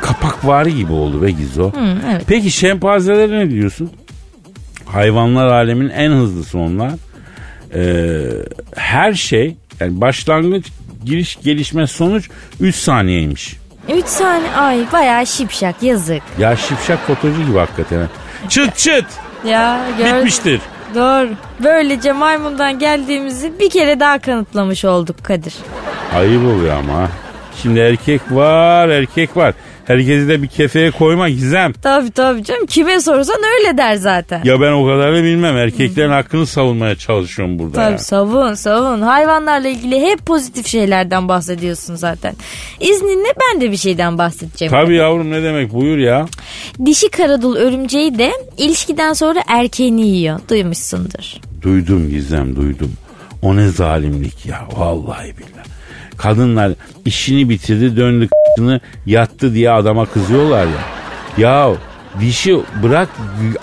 [0.01, 1.73] kapakvari gibi oldu be Gizo.
[2.11, 2.23] evet.
[2.27, 3.91] Peki şempanzelere ne diyorsun?
[4.87, 6.93] Hayvanlar aleminin en hızlısı onlar.
[7.75, 8.21] Ee,
[8.77, 10.67] her şey yani başlangıç
[11.05, 12.29] giriş gelişme sonuç
[12.61, 13.57] 3 saniyeymiş.
[13.97, 16.23] 3 saniye ay bayağı şipşak yazık.
[16.39, 18.09] Ya şipşak fotocu gibi hakikaten.
[18.49, 19.05] Çıt çıt
[19.47, 20.17] Ya gör.
[20.17, 20.61] bitmiştir.
[20.95, 21.29] Doğru.
[21.65, 25.55] Böylece maymundan geldiğimizi bir kere daha kanıtlamış olduk Kadir.
[26.15, 27.09] Ayıp oluyor ama.
[27.63, 29.55] Şimdi erkek var erkek var.
[29.87, 31.73] Herkesi de bir kefeye koyma gizem.
[31.73, 34.41] Tabii tabii canım kime sorsan öyle der zaten.
[34.45, 35.57] Ya ben o kadarını bilmem.
[35.57, 37.99] Erkeklerin hakkını savunmaya çalışıyorum burada Tabii ya.
[37.99, 39.01] savun savun.
[39.03, 42.35] Hayvanlarla ilgili hep pozitif şeylerden bahsediyorsun zaten.
[42.81, 44.71] İzninle ben de bir şeyden bahsedeceğim.
[44.73, 46.27] Tabii yavrum ne demek buyur ya.
[46.87, 50.41] Dişi karadul örümceği de ilişkiden sonra erkeğini yiyor.
[50.51, 51.35] Duymuşsundur.
[51.63, 52.93] Duydum Gizem duydum.
[53.43, 55.72] O ne zalimlik ya vallahi billahi.
[56.23, 56.73] Kadınlar
[57.05, 60.83] işini bitirdi döndü k***ını yattı diye adama kızıyorlar ya.
[61.39, 61.71] Ya
[62.21, 63.09] dişi bırak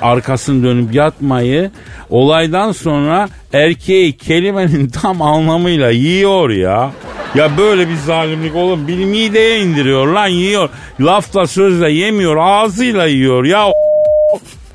[0.01, 1.71] arkasını dönüp yatmayı
[2.09, 6.91] olaydan sonra erkeği kelimenin tam anlamıyla yiyor ya.
[7.35, 10.69] Ya böyle bir zalimlik oğlum bir mideye indiriyor lan yiyor.
[10.99, 13.67] Lafla sözle yemiyor ağzıyla yiyor ya.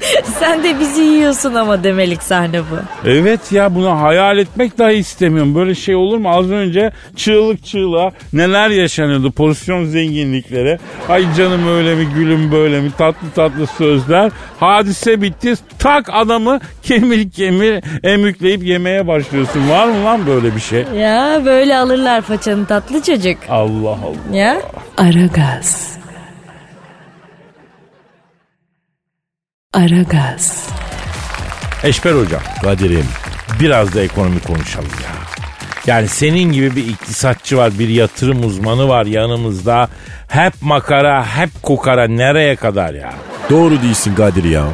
[0.39, 3.09] Sen de bizi yiyorsun ama demelik sahne bu.
[3.09, 5.55] Evet ya bunu hayal etmek dahi istemiyorum.
[5.55, 6.29] Böyle şey olur mu?
[6.31, 10.79] Az önce çığlık çığlığa neler yaşanıyordu pozisyon zenginlikleri.
[11.09, 14.33] Ay canım öyle mi gülüm böyle mi tatlı tatlı sözler.
[14.61, 19.71] Hadise bitti tak adamı kemir kemir emükleyip yemeye başlıyorsun.
[19.71, 20.85] Var mı lan böyle bir şey?
[20.99, 23.39] Ya böyle alırlar façanı tatlı çocuk.
[23.49, 24.37] Allah Allah.
[24.37, 24.61] Ya.
[24.97, 25.94] Aragaz.
[29.75, 30.69] Aragaz.
[31.85, 33.07] Eşber hocam Kadir'im.
[33.61, 35.11] biraz da ekonomi konuşalım ya.
[35.87, 39.89] Yani senin gibi bir iktisatçı var, bir yatırım uzmanı var yanımızda.
[40.29, 43.13] Hep makara, hep kokara nereye kadar ya?
[43.51, 44.65] Doğru değilsin Kadir ya.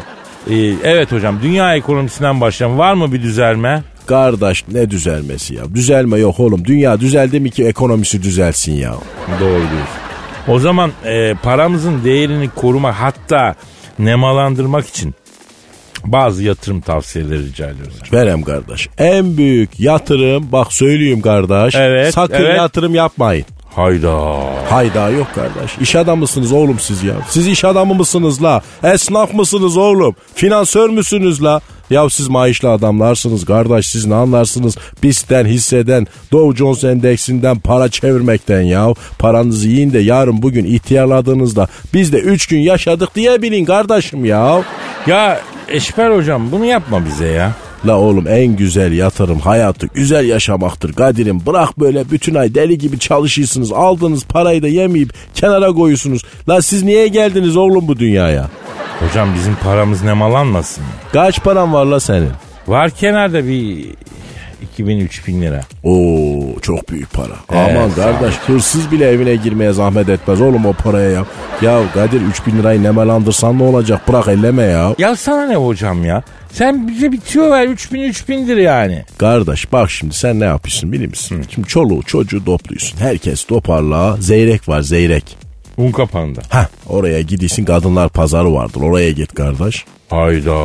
[0.51, 2.79] Ee, evet hocam dünya ekonomisinden başlayalım.
[2.79, 3.83] Var mı bir düzelme?
[4.07, 5.75] Kardeş ne düzelmesi ya.
[5.75, 6.65] Düzelme yok oğlum.
[6.65, 8.95] Dünya düzeldi mi ki ekonomisi düzelsin ya.
[9.41, 10.01] Doğru diyorsun.
[10.49, 13.55] O zaman e, paramızın değerini koruma hatta
[14.05, 15.15] nemalandırmak için
[16.05, 18.13] bazı yatırım tavsiyeleri rica ediyoruz.
[18.13, 18.89] Verem kardeş.
[18.99, 21.75] En büyük yatırım bak söyleyeyim kardeş.
[21.75, 22.57] Evet, Sakın evet.
[22.57, 23.45] yatırım yapmayın.
[23.75, 24.41] Hayda.
[24.71, 25.79] Hayda yok kardeş.
[25.81, 27.15] İş adamı mısınız oğlum siz ya?
[27.29, 28.63] Siz iş adamı mısınız la?
[28.83, 30.15] Esnaf mısınız oğlum?
[30.35, 31.61] Finansör müsünüz la?
[31.91, 34.77] Ya siz maaşlı adamlarsınız kardeş siz ne anlarsınız?
[35.03, 38.95] BIST'ten hisseden Dow Jones endeksinden para çevirmekten ya.
[39.19, 44.63] Paranızı yiyin de yarın bugün ihtiyarladığınızda biz de 3 gün yaşadık diye bilin kardeşim ya.
[45.07, 47.53] Ya Eşber hocam bunu yapma bize ya.
[47.87, 51.47] La oğlum en güzel yatırım hayatı güzel yaşamaktır Kadir'im.
[51.47, 53.73] Bırak böyle bütün ay deli gibi çalışıyorsunuz.
[53.73, 56.23] Aldığınız parayı da yemeyip kenara koyuyorsunuz.
[56.49, 58.49] La siz niye geldiniz oğlum bu dünyaya?
[59.01, 60.85] Hocam bizim paramız nemalanmasın?
[61.13, 62.31] Kaç paran var la senin?
[62.69, 63.87] Var kenarda bir
[64.79, 65.61] 2000-3000 lira.
[65.85, 67.33] Oo çok büyük para.
[67.53, 71.25] Evet, Aman kardeş hırsız bile evine girmeye zahmet etmez oğlum o paraya ya.
[71.63, 74.95] Ya Kadir 3000 lirayı nemalandırsan ne olacak bırak elleme ya.
[74.99, 76.23] Ya sana ne hocam ya?
[76.53, 79.05] Sen bize bir tüyo ver 3000 3000'dir yani.
[79.19, 81.43] Kardeş bak şimdi sen ne yapıyorsun biliyor musun?
[81.55, 82.99] Şimdi çoluğu çocuğu topluyorsun.
[82.99, 84.17] Herkes toparla.
[84.21, 85.37] Zeyrek var zeyrek.
[85.77, 86.41] Un kapanında.
[86.49, 89.85] Heh oraya gidiyorsun kadınlar pazarı vardır oraya git kardeş.
[90.11, 90.61] Hayda.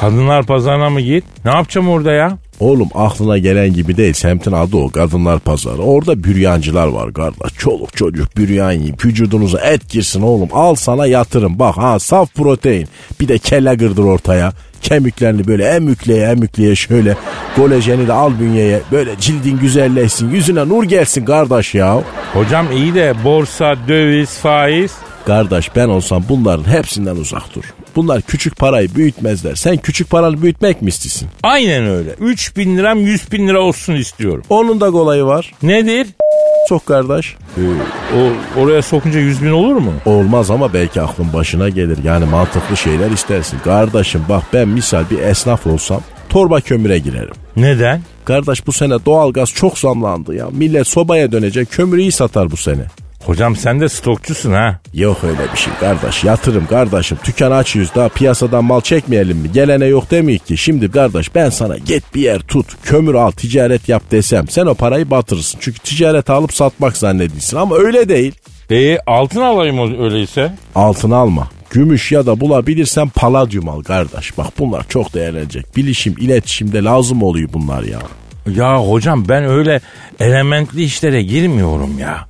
[0.00, 1.24] Kadınlar pazarına mı git?
[1.44, 2.38] Ne yapacağım orada ya?
[2.60, 5.82] Oğlum aklına gelen gibi değil semtin adı o kadınlar pazarı.
[5.82, 7.54] Orada büryancılar var kardeş.
[7.58, 10.48] Çoluk çocuk büryan yiyip vücudunuza et girsin oğlum.
[10.52, 12.88] Al sana yatırım bak ha saf protein.
[13.20, 14.52] Bir de kelle gırdır ortaya.
[14.84, 17.16] Kemiklerini böyle emükleye emükleye şöyle
[17.56, 18.80] kolajeni de al bünyeye.
[18.92, 22.02] Böyle cildin güzelleşsin yüzüne nur gelsin kardeş ya.
[22.32, 24.92] Hocam iyi de borsa, döviz, faiz.
[25.26, 27.62] Kardeş ben olsam bunların hepsinden uzak dur.
[27.96, 29.54] Bunlar küçük parayı büyütmezler.
[29.54, 31.28] Sen küçük paranı büyütmek mi istiyorsun?
[31.42, 32.10] Aynen öyle.
[32.20, 34.42] 3000 liram 100 bin lira olsun istiyorum.
[34.48, 35.52] Onun da kolayı var.
[35.62, 36.06] Nedir?
[36.68, 37.36] Çok kardeş.
[38.16, 39.92] O, oraya sokunca 100 bin olur mu?
[40.06, 41.98] Olmaz ama belki aklın başına gelir.
[42.04, 43.58] Yani mantıklı şeyler istersin.
[43.64, 47.34] Kardeşim bak ben misal bir esnaf olsam torba kömüre girerim.
[47.56, 48.00] Neden?
[48.24, 50.46] Kardeş bu sene doğalgaz çok zamlandı ya.
[50.52, 52.84] Millet sobaya dönecek kömürü iyi satar bu sene.
[53.26, 54.80] Hocam sen de stokçusun ha.
[54.94, 56.24] Yok öyle bir şey kardeş.
[56.24, 57.18] Yatırım kardeşim.
[57.26, 59.52] Dükkan açıyoruz daha piyasadan mal çekmeyelim mi?
[59.52, 60.56] Gelene yok demeyik ki.
[60.56, 62.66] Şimdi kardeş ben sana git bir yer tut.
[62.82, 64.48] Kömür al ticaret yap desem.
[64.48, 65.58] Sen o parayı batırırsın.
[65.62, 67.56] Çünkü ticaret alıp satmak zannediyorsun.
[67.56, 68.34] Ama öyle değil.
[68.70, 70.52] E altın alayım öyleyse.
[70.74, 71.48] Altın alma.
[71.70, 74.38] Gümüş ya da bulabilirsen paladyum al kardeş.
[74.38, 75.76] Bak bunlar çok değerlenecek.
[75.76, 77.98] Bilişim, iletişimde lazım oluyor bunlar ya.
[78.56, 79.80] Ya hocam ben öyle
[80.20, 82.26] elementli işlere girmiyorum ya.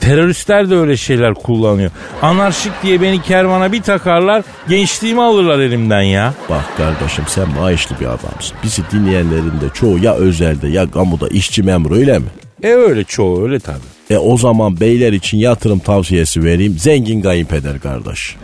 [0.00, 1.90] Teröristler de öyle şeyler kullanıyor.
[2.22, 6.34] Anarşik diye beni kervana bir takarlar, gençliğimi alırlar elimden ya.
[6.50, 8.56] Bak kardeşim sen maaşlı bir adamsın.
[8.64, 12.26] Bizi dinleyenlerin de çoğu ya özelde ya kamuda işçi memuru öyle mi?
[12.62, 13.78] E öyle çoğu öyle tabii.
[14.10, 16.76] E o zaman beyler için yatırım tavsiyesi vereyim.
[16.78, 18.36] Zengin kayınpeder kardeş.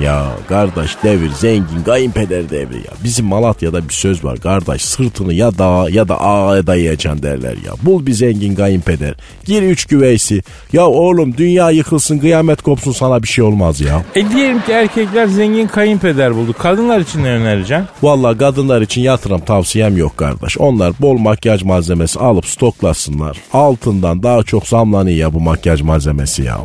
[0.00, 2.92] Ya kardeş devir zengin kayınpeder devri ya.
[3.04, 7.72] Bizim Malatya'da bir söz var kardeş sırtını ya dağa ya da ağa dayayacaksın derler ya.
[7.82, 9.14] Bul bir zengin kayınpeder.
[9.44, 10.42] Gir üç güveysi.
[10.72, 14.02] Ya oğlum dünya yıkılsın kıyamet kopsun sana bir şey olmaz ya.
[14.14, 16.54] E diyelim ki erkekler zengin kayınpeder buldu.
[16.58, 17.86] Kadınlar için ne önereceksin?
[18.02, 20.58] Vallahi kadınlar için yatırım tavsiyem yok kardeş.
[20.58, 23.36] Onlar bol makyaj malzemesi alıp stoklasınlar.
[23.52, 26.58] Altından daha çok zamlanıyor ya bu makyaj malzemesi ya.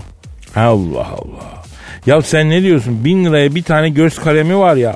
[0.55, 1.54] Allah Allah.
[2.05, 3.05] Ya sen ne diyorsun?
[3.05, 4.95] Bin liraya bir tane göz kalemi var ya.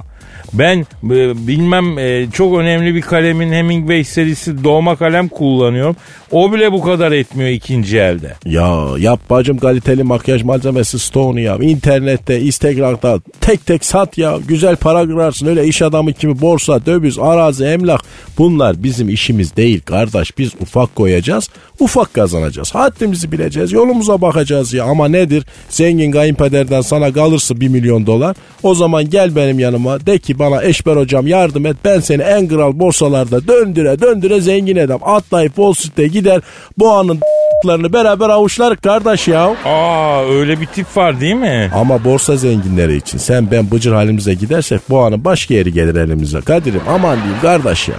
[0.53, 5.95] Ben e, bilmem e, çok önemli bir kalemin Hemingway serisi doğma kalem kullanıyorum.
[6.31, 8.33] O bile bu kadar etmiyor ikinci elde.
[8.45, 11.57] Ya yap bacım kaliteli makyaj malzemesi stoğunu ya.
[11.61, 14.37] İnternette, Instagram'da tek tek sat ya.
[14.47, 15.47] Güzel para kırarsın.
[15.47, 18.01] Öyle iş adamı gibi borsa, döviz, arazi, emlak.
[18.37, 20.37] Bunlar bizim işimiz değil kardeş.
[20.37, 22.75] Biz ufak koyacağız, ufak kazanacağız.
[22.75, 24.83] Haddimizi bileceğiz, yolumuza bakacağız ya.
[24.85, 25.43] Ama nedir?
[25.69, 28.35] Zengin kayınpederden sana kalırsa bir milyon dolar.
[28.63, 31.77] O zaman gel benim yanıma de ki bana Eşber hocam yardım et.
[31.85, 34.99] Ben seni en kral borsalarda döndüre döndüre zengin edem.
[35.01, 36.41] Atlayıp Wall Street'e gider.
[36.77, 37.19] Boğanın
[37.65, 39.55] larını beraber avuçlar kardeş ya.
[39.65, 41.71] Aa öyle bir tip var değil mi?
[41.75, 46.41] Ama borsa zenginleri için sen ben bıcır halimize gidersek bu anın başka yeri gelir elimize.
[46.41, 47.95] Kadir'im aman diyeyim kardeş ya.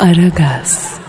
[0.00, 0.99] Aragaz.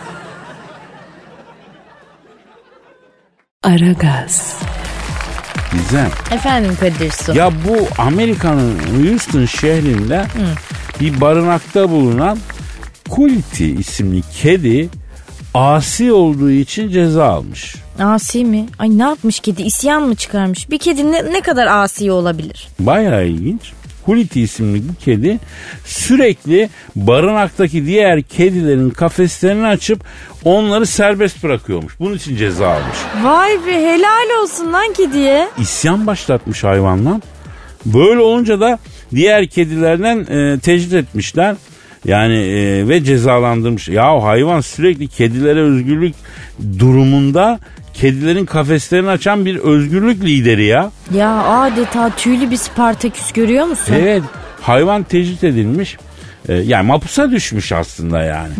[3.63, 4.55] Aragaz.
[5.73, 6.09] Gizem.
[6.31, 7.35] Efendim Kadir Su.
[7.37, 10.25] Ya bu Amerika'nın Houston şehrinde
[10.99, 12.37] bir barınakta bulunan
[13.09, 14.89] Kulti isimli kedi
[15.53, 17.75] asi olduğu için ceza almış.
[17.99, 18.65] Asi mi?
[18.79, 19.61] Ay ne yapmış kedi?
[19.61, 20.69] İsyan mı çıkarmış?
[20.69, 22.67] Bir kedi ne, ne kadar asi olabilir?
[22.79, 23.71] Bayağı ilginç.
[24.05, 25.39] Huliti isimli bu kedi
[25.85, 30.03] sürekli barınaktaki diğer kedilerin kafeslerini açıp
[30.45, 31.99] onları serbest bırakıyormuş.
[31.99, 32.97] Bunun için ceza almış.
[33.23, 35.47] Vay be helal olsun lan kediye.
[35.59, 37.21] İsyan başlatmış hayvanlar.
[37.85, 38.79] Böyle olunca da
[39.15, 41.55] diğer kedilerden e, tecrit etmişler.
[42.05, 43.87] Yani e, ve cezalandırmış.
[43.87, 46.15] Ya hayvan sürekli kedilere özgürlük
[46.79, 47.59] durumunda
[47.93, 50.91] kedilerin kafeslerini açan bir özgürlük lideri ya.
[51.13, 53.95] Ya adeta tüylü bir Spartaküs görüyor musun?
[53.99, 54.23] Evet
[54.61, 55.97] hayvan tecrit edilmiş.
[56.49, 58.51] Ee, yani mapusa düşmüş aslında yani.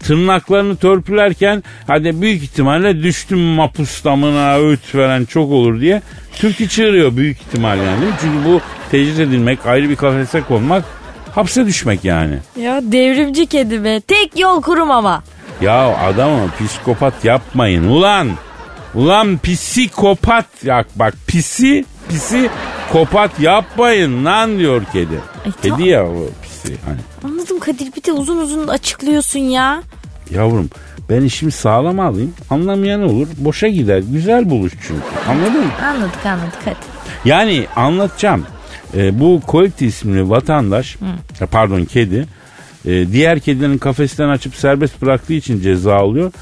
[0.00, 6.02] Tırnaklarını törpülerken hadi büyük ihtimalle düştüm mapus damına öğüt veren çok olur diye
[6.34, 8.04] türkü çığırıyor büyük ihtimal yani.
[8.20, 8.60] Çünkü bu
[8.90, 10.84] tecrit edilmek ayrı bir kafese konmak
[11.34, 12.38] hapse düşmek yani.
[12.60, 14.00] Ya devrimci kedi be.
[14.00, 15.22] Tek yol kurum ama.
[15.60, 18.28] Ya adamı psikopat yapmayın ulan.
[18.94, 22.50] Ulan psikopat ya bak pisi pisi
[22.92, 25.14] kopat yapmayın lan diyor kedi.
[25.44, 25.86] Ay, kedi tamam.
[25.86, 26.98] ya o pisi hani.
[27.24, 29.82] Anladım Kadir bir de uzun uzun açıklıyorsun ya.
[30.30, 30.70] Yavrum
[31.10, 35.72] ben işimi sağlam alayım anlamayan olur boşa gider güzel buluş çünkü anladın mı?
[35.86, 36.76] Anladık anladık hadi.
[37.24, 38.46] Yani anlatacağım
[38.94, 40.96] Ee, bu Quality isimli vatandaş
[41.40, 42.26] e, pardon kedi
[42.86, 46.32] e, diğer kedilerin kafesten açıp serbest bıraktığı için ceza alıyor.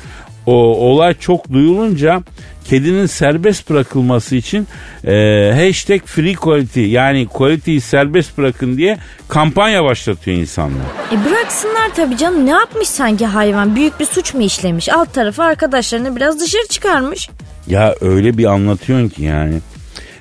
[0.46, 0.52] O
[0.90, 2.22] olay çok duyulunca
[2.64, 4.68] kedinin serbest bırakılması için
[5.04, 5.12] e,
[5.56, 10.82] hashtag free quality yani quality'yi serbest bırakın diye kampanya başlatıyor insanlar.
[11.12, 15.42] E bıraksınlar tabii canım ne yapmış sanki hayvan büyük bir suç mu işlemiş alt tarafı
[15.42, 17.28] arkadaşlarını biraz dışarı çıkarmış.
[17.66, 19.60] Ya öyle bir anlatıyorsun ki yani.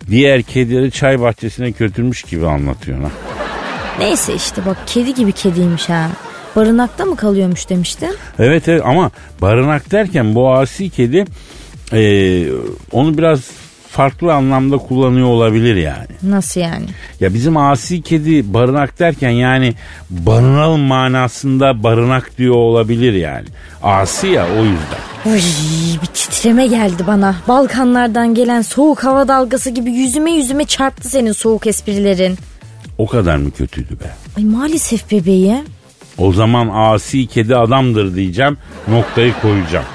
[0.10, 3.10] Diğer kedileri çay bahçesine götürmüş gibi anlatıyorsun ha.
[4.00, 6.10] Neyse işte bak kedi gibi kediymiş ha.
[6.56, 8.16] Barınakta mı kalıyormuş demiştin?
[8.40, 11.26] Evet evet ama barınak derken bu asi kedi
[11.94, 12.02] e,
[12.92, 13.42] onu biraz
[13.90, 16.08] farklı anlamda kullanıyor olabilir yani.
[16.24, 16.86] Nasıl yani?
[17.20, 19.74] Ya bizim asi kedi barınak derken yani
[20.10, 23.46] barınalım manasında barınak diyor olabilir yani.
[23.84, 25.32] Asi ya o yüzden.
[25.34, 25.42] Uy,
[26.02, 27.36] bir titreme geldi bana.
[27.48, 32.38] Balkanlardan gelen soğuk hava dalgası gibi yüzüme yüzüme çarptı senin soğuk esprilerin.
[32.98, 34.16] O kadar mı kötüydü be?
[34.38, 35.66] Ay maalesef bebeğim.
[36.18, 38.58] O zaman asi kedi adamdır diyeceğim
[38.88, 39.86] noktayı koyacağım.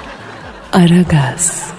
[0.72, 1.70] Aragaz.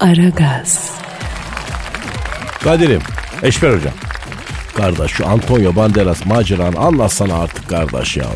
[0.00, 0.90] Aragaz.
[2.64, 3.02] Kadir'im
[3.42, 3.92] Eşber hocam.
[4.76, 8.26] kardeş şu Antonio Banderas maceranı anlatsana artık kardeş ya.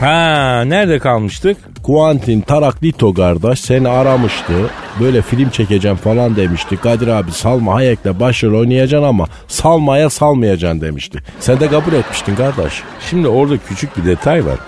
[0.00, 1.56] Ha nerede kalmıştık?
[1.86, 4.52] Quentin Taraklito kardeş seni aramıştı.
[5.00, 6.76] Böyle film çekeceğim falan demişti.
[6.76, 11.18] Kadir abi Salma Hayek'le başrol oynayacaksın ama Salma'ya salmayacaksın demişti.
[11.40, 12.82] Sen de kabul etmiştin kardeş.
[13.10, 14.58] Şimdi orada küçük bir detay var.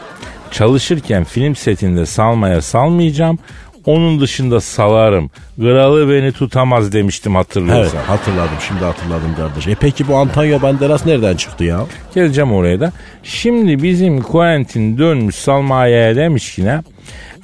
[0.51, 3.39] Çalışırken film setinde salmaya salmayacağım.
[3.87, 5.31] Onun dışında salarım.
[5.61, 7.99] Kralı beni tutamaz demiştim Evet hatırlıyorsan.
[7.99, 9.67] hatırladım şimdi hatırladım kardeş.
[9.67, 11.81] E peki bu Antonio Banderas nereden çıktı ya?
[12.15, 12.93] Geleceğim oraya da.
[13.23, 16.83] Şimdi bizim Quentin dönmüş Salma'ya demiş ki ne?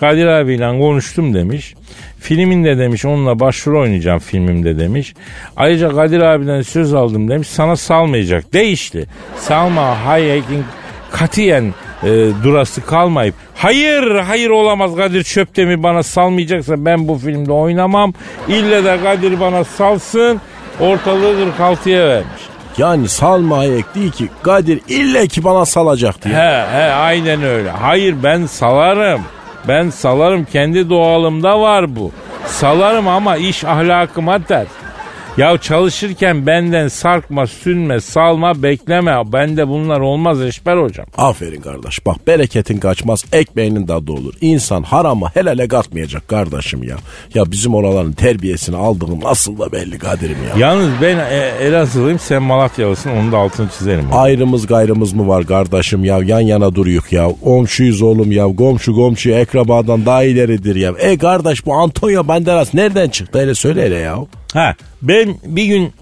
[0.01, 1.74] Kadir abiyle konuştum demiş.
[2.20, 5.14] Filminde demiş onunla başrol oynayacağım filmimde demiş.
[5.57, 7.49] Ayrıca Kadir abiden söz aldım demiş.
[7.49, 8.53] Sana salmayacak.
[8.53, 9.07] Değişti.
[9.37, 10.64] Salma Hayek'in
[11.12, 18.13] katiyen e, durası kalmayıp hayır hayır olamaz Kadir Çöptemir bana salmayacaksa ben bu filmde oynamam.
[18.49, 20.41] İlle de Kadir bana salsın
[20.81, 22.43] ortalığı 46'ya vermiş.
[22.79, 26.35] Yani Salma Hayek değil ki Kadir ille ki bana salacak diye.
[26.35, 27.71] He he aynen öyle.
[27.71, 29.21] Hayır ben salarım.
[29.69, 32.13] Ben salarım kendi doğalımda var bu.
[32.47, 34.69] Salarım ama iş ahlakıma ters.
[35.37, 39.32] Ya çalışırken benden sarkma, sünme, salma, bekleme.
[39.32, 41.07] Bende bunlar olmaz Eşber hocam.
[41.16, 44.35] Aferin kardeş bak bereketin kaçmaz ekmeğinin tadı olur.
[44.41, 46.97] İnsan harama helale katmayacak kardeşim ya.
[47.35, 50.68] Ya bizim oraların terbiyesini aldığım nasıl da belli Kadir'im ya.
[50.68, 54.05] Yalnız ben e, Elazığlıyım sen Malatyalısın onun da altını çizerim.
[54.12, 57.28] Ayrımız gayrımız mı var kardeşim ya yan yana duruyuk ya.
[57.45, 60.93] Komşuyuz oğlum ya komşu komşu ekrabadan daha ileridir ya.
[60.99, 64.16] E kardeş bu Antonio Banderas nereden çıktı hele söyle hele ya.
[64.55, 65.93] Ha ben bir gün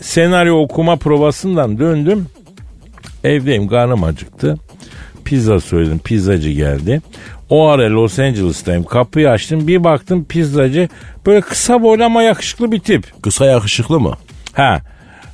[0.00, 2.26] senaryo okuma provasından döndüm.
[3.24, 4.58] Evdeyim karnım acıktı.
[5.24, 7.00] Pizza söyledim pizzacı geldi.
[7.50, 10.88] O ara Los Angeles'tayım kapıyı açtım bir baktım pizzacı
[11.26, 13.22] böyle kısa boylu ama yakışıklı bir tip.
[13.22, 14.14] Kısa yakışıklı mı?
[14.52, 14.80] Ha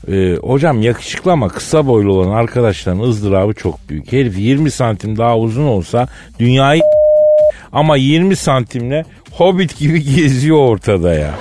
[0.08, 4.12] e, hocam yakışıklı ama kısa boylu olan arkadaşların ızdırabı çok büyük.
[4.12, 6.08] Herif 20 santim daha uzun olsa
[6.38, 6.82] dünyayı
[7.72, 11.34] ama 20 santimle hobbit gibi geziyor ortada ya.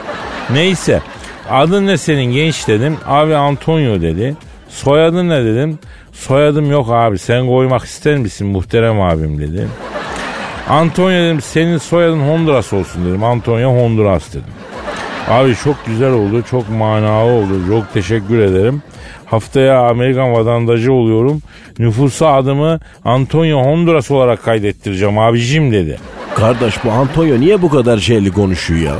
[0.52, 1.02] Neyse
[1.50, 2.98] adın ne senin genç dedim.
[3.08, 4.36] Abi Antonio dedi.
[4.70, 5.80] Soyadın ne dedim.
[6.14, 9.68] Soyadım yok abi sen koymak ister misin muhterem abim dedi.
[10.70, 13.24] Antonio dedim senin soyadın Honduras olsun dedim.
[13.24, 14.54] Antonio Honduras dedim.
[15.30, 17.68] Abi çok güzel oldu, çok manalı oldu.
[17.68, 18.82] Çok teşekkür ederim.
[19.26, 21.41] Haftaya Amerikan vatandaşı oluyorum.
[21.80, 25.98] Nüfusa adımı Antonio Honduras olarak kaydettireceğim abicim dedi.
[26.36, 28.96] Kardeş bu Antonio niye bu kadar şeyli konuşuyor ya?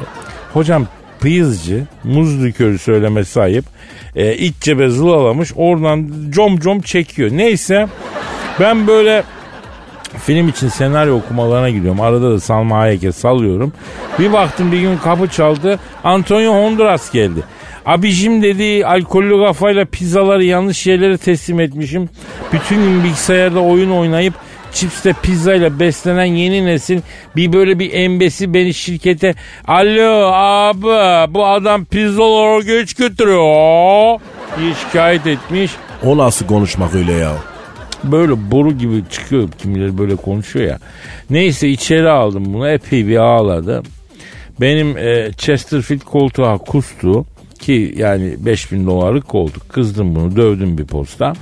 [0.54, 0.88] Hocam
[1.20, 3.66] pıyızcı, muz likörü söylemesi ayıp.
[4.16, 7.30] E, iç cebe zılalamış oradan com com çekiyor.
[7.34, 7.88] Neyse
[8.60, 9.24] ben böyle
[10.26, 12.02] film için senaryo okumalarına gidiyorum.
[12.02, 13.74] Arada da Salma Hayek'e sallıyorum.
[14.20, 15.80] Bir baktım bir gün kapı çaldı.
[16.04, 17.44] Antonio Honduras geldi.
[17.86, 22.10] Abicim dedi alkollü kafayla pizzaları yanlış yerlere teslim etmişim.
[22.54, 24.34] Bütün gün bilgisayarda oyun oynayıp
[24.76, 27.02] çipste pizzayla beslenen yeni nesil
[27.36, 29.36] bir böyle bir embesi beni şirkete
[29.68, 34.20] alo abi bu adam pizzaları geç götürüyor
[34.60, 35.72] diye şikayet etmiş.
[36.04, 37.32] O nasıl konuşmak öyle ya?
[38.04, 40.80] Böyle boru gibi çıkıyor kimileri böyle konuşuyor ya.
[41.30, 43.84] Neyse içeri aldım bunu epey bir ağladı.
[44.62, 47.26] Benim e, Chesterfield koltuğa kustu
[47.60, 49.70] ki yani 5000 dolarlık koltuk.
[49.70, 51.34] Kızdım bunu dövdüm bir posta.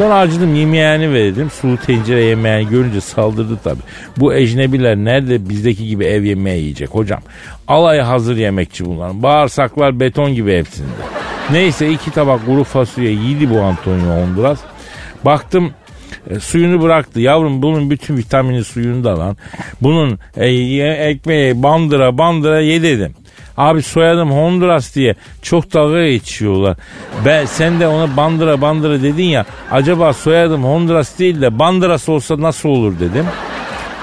[0.00, 1.50] Sonra acıdım yemeğini verdim.
[1.50, 3.80] Sulu tencere yemeğini görünce saldırdı tabii.
[4.16, 7.20] Bu ecnebiler nerede bizdeki gibi ev yemeği yiyecek hocam.
[7.68, 9.22] Alay hazır yemekçi bunlar.
[9.22, 10.88] Bağırsaklar beton gibi hepsinde.
[11.50, 14.60] Neyse iki tabak kuru fasulye yedi bu Antonio Honduras.
[15.24, 15.70] Baktım
[16.30, 17.20] e, suyunu bıraktı.
[17.20, 19.36] Yavrum bunun bütün vitamini suyunda lan.
[19.80, 20.46] Bunun e,
[21.10, 23.14] ekmeği bandıra bandıra ye dedim.
[23.60, 26.76] Abi soyadım Honduras diye çok dalga geçiyorlar.
[27.24, 29.44] Ben sen de ona bandıra bandıra dedin ya.
[29.70, 33.26] Acaba soyadım Honduras değil de bandıras olsa nasıl olur dedim.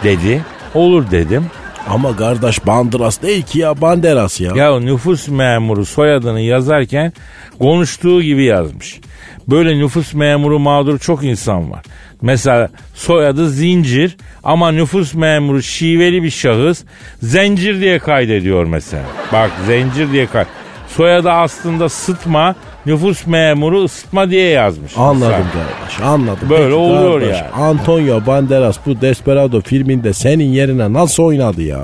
[0.03, 0.41] Dedi.
[0.74, 1.45] Olur dedim.
[1.89, 4.51] Ama kardeş Banderas değil ki ya Banderas ya.
[4.55, 7.14] Ya nüfus memuru soyadını yazarken
[7.60, 8.99] konuştuğu gibi yazmış.
[9.47, 11.84] Böyle nüfus memuru mağdur çok insan var.
[12.22, 16.84] Mesela soyadı Zincir ama nüfus memuru şiveli bir şahıs
[17.22, 19.03] Zencir diye kaydediyor mesela.
[19.34, 20.45] Bak Zencir diye kay.
[20.88, 22.55] Soyadı aslında Sıtma,
[22.86, 24.97] nüfus memuru ısıtma diye yazmış.
[24.97, 26.49] Anladım kardeş anladım.
[26.49, 27.49] Böyle Peki oluyor kardeş, yani.
[27.51, 31.80] Antonio Banderas bu Desperado filminde senin yerine nasıl oynadı ya?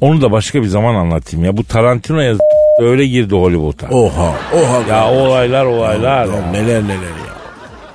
[0.00, 1.56] Onu da başka bir zaman anlatayım ya.
[1.56, 2.34] Bu Tarantino'ya
[2.80, 3.88] öyle girdi Hollywood'a.
[3.88, 4.78] Oha oha.
[4.78, 5.18] Ya kardeş.
[5.18, 6.26] olaylar olaylar.
[6.26, 6.50] Ya ya.
[6.52, 7.34] neler neler ya.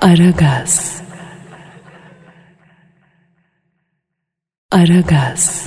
[0.00, 0.95] Aragaz.
[4.76, 5.66] Aragaz.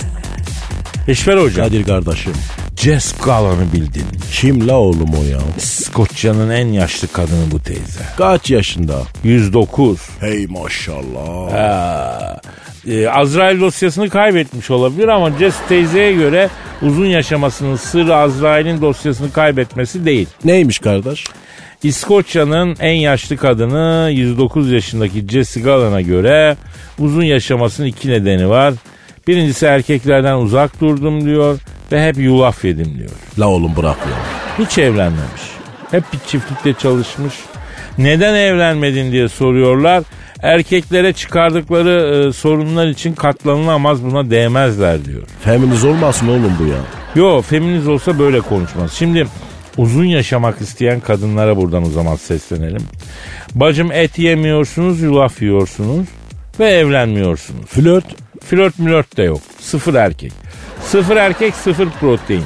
[1.08, 1.66] Eşver hocam.
[1.66, 2.32] Kadir kardeşim.
[2.76, 4.04] Jess Galan'ı bildin.
[4.32, 5.38] Kim la oğlum o ya?
[5.58, 8.00] Skoçya'nın en yaşlı kadını bu teyze.
[8.18, 9.02] Kaç yaşında?
[9.24, 10.00] 109.
[10.20, 11.52] Hey maşallah.
[11.52, 12.40] Ha,
[12.88, 16.48] e, Azrail dosyasını kaybetmiş olabilir ama Jess teyzeye göre
[16.82, 20.28] uzun yaşamasının sırrı Azrail'in dosyasını kaybetmesi değil.
[20.44, 21.24] Neymiş kardeş?
[21.82, 26.56] İskoçya'nın en yaşlı kadını 109 yaşındaki Jessie Galan'a göre
[26.98, 28.74] uzun yaşamasının iki nedeni var.
[29.26, 31.58] Birincisi erkeklerden uzak durdum diyor
[31.92, 33.10] ve hep yulaf yedim diyor.
[33.38, 34.64] La oğlum bırak ya.
[34.64, 35.42] Hiç evlenmemiş.
[35.90, 37.34] Hep bir çiftlikte çalışmış.
[37.98, 40.04] Neden evlenmedin diye soruyorlar.
[40.42, 45.22] Erkeklere çıkardıkları e, sorunlar için katlanılamaz buna değmezler diyor.
[45.44, 46.78] Feminiz olmasın oğlum bu ya.
[47.14, 48.92] Yo feminist olsa böyle konuşmaz.
[48.92, 49.26] Şimdi
[49.76, 52.82] uzun yaşamak isteyen kadınlara buradan o zaman seslenelim.
[53.54, 56.06] Bacım et yemiyorsunuz yulaf yiyorsunuz
[56.60, 57.66] ve evlenmiyorsunuz.
[57.66, 58.04] Flört.
[58.50, 59.40] Flört mülört de yok.
[59.60, 60.32] Sıfır erkek.
[60.84, 62.42] Sıfır erkek sıfır protein.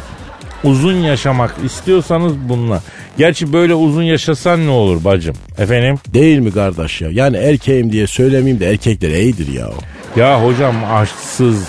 [0.65, 2.83] Uzun yaşamak istiyorsanız bununla.
[3.19, 5.37] Gerçi böyle uzun yaşasan ne olur bacım?
[5.59, 5.99] Efendim?
[6.15, 7.09] Değil mi kardeş ya?
[7.13, 9.71] Yani erkeğim diye söylemeyeyim de erkekler iyidir ya.
[10.17, 11.69] Ya hocam aşksız,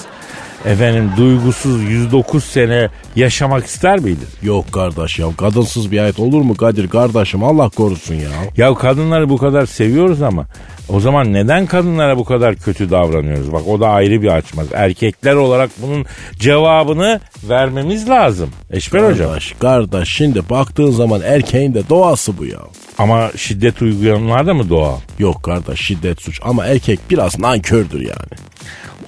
[0.65, 4.27] efendim duygusuz 109 sene yaşamak ister miydin?
[4.43, 8.29] Yok kardeş ya kadınsız bir hayat olur mu Kadir kardeşim Allah korusun ya.
[8.57, 10.45] Ya kadınları bu kadar seviyoruz ama
[10.89, 13.51] o zaman neden kadınlara bu kadar kötü davranıyoruz?
[13.51, 14.67] Bak o da ayrı bir açmaz.
[14.73, 16.05] Erkekler olarak bunun
[16.39, 18.49] cevabını vermemiz lazım.
[18.71, 19.27] Eşber hocam.
[19.27, 22.59] Kardeş, kardeş şimdi baktığın zaman erkeğin de doğası bu ya.
[22.97, 24.97] Ama şiddet uygulayanlar da mı doğal?
[25.19, 28.45] Yok kardeş şiddet suç ama erkek biraz nankördür yani.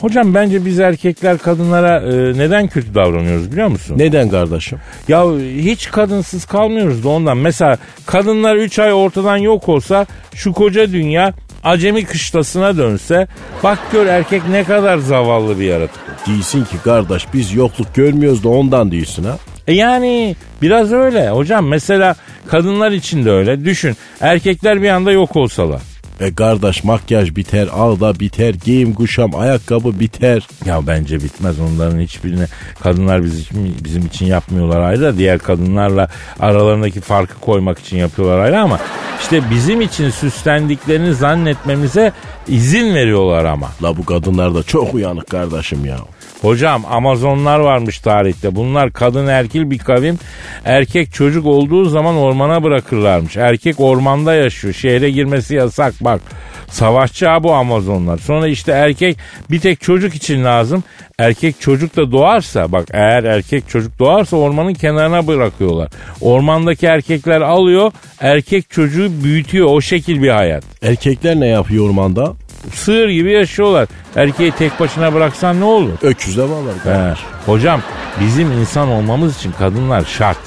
[0.02, 3.97] Hocam bence biz erkekler kadınlara e, neden kötü davranıyoruz biliyor musun?
[3.98, 4.80] Neden kardeşim?
[5.08, 7.38] Ya hiç kadınsız kalmıyoruz da ondan.
[7.38, 11.34] Mesela kadınlar 3 ay ortadan yok olsa şu koca dünya
[11.64, 13.28] acemi kışlasına dönse
[13.64, 16.02] bak gör erkek ne kadar zavallı bir yaratık.
[16.28, 19.38] Değilsin ki kardeş biz yokluk görmüyoruz da ondan değilsin ha.
[19.68, 22.16] E yani biraz öyle hocam mesela
[22.48, 25.82] kadınlar için de öyle düşün erkekler bir anda yok olsalar.
[26.20, 30.48] E kardeş makyaj biter, ağda biter, giyim kuşam, ayakkabı biter.
[30.66, 32.46] Ya bence bitmez onların hiçbirini
[32.80, 36.10] kadınlar bizim için, bizim için yapmıyorlar ayrı da diğer kadınlarla
[36.40, 38.80] aralarındaki farkı koymak için yapıyorlar ayrı ama
[39.22, 42.12] işte bizim için süslendiklerini zannetmemize
[42.48, 43.68] izin veriyorlar ama.
[43.84, 45.98] La bu kadınlar da çok uyanık kardeşim ya.
[46.42, 48.56] Hocam Amazonlar varmış tarihte.
[48.56, 50.20] Bunlar kadın erkil bir kavim.
[50.66, 53.38] Erkek çocuk olduğu zaman ormana bırakırlarmış.
[53.38, 54.74] Erkek ormanda yaşıyor.
[54.74, 56.22] Şehre girmesi yasak bak.
[56.68, 58.18] Savaşçı bu Amazonlar.
[58.18, 59.18] Sonra işte erkek
[59.52, 60.84] bir tek çocuk için lazım.
[61.20, 65.90] Erkek çocuk da doğarsa bak eğer erkek çocuk doğarsa ormanın kenarına bırakıyorlar.
[66.22, 70.64] Ormandaki erkekler alıyor erkek çocuğu büyütüyor o şekil bir hayat.
[70.82, 72.34] Erkekler ne yapıyor ormanda?
[72.74, 73.88] Sığır gibi yaşıyorlar.
[74.16, 75.94] Erkeği tek başına bıraksan ne olur?
[76.02, 76.74] Öküzle bağlar.
[76.84, 77.14] He.
[77.46, 77.82] Hocam
[78.20, 80.38] bizim insan olmamız için kadınlar şart.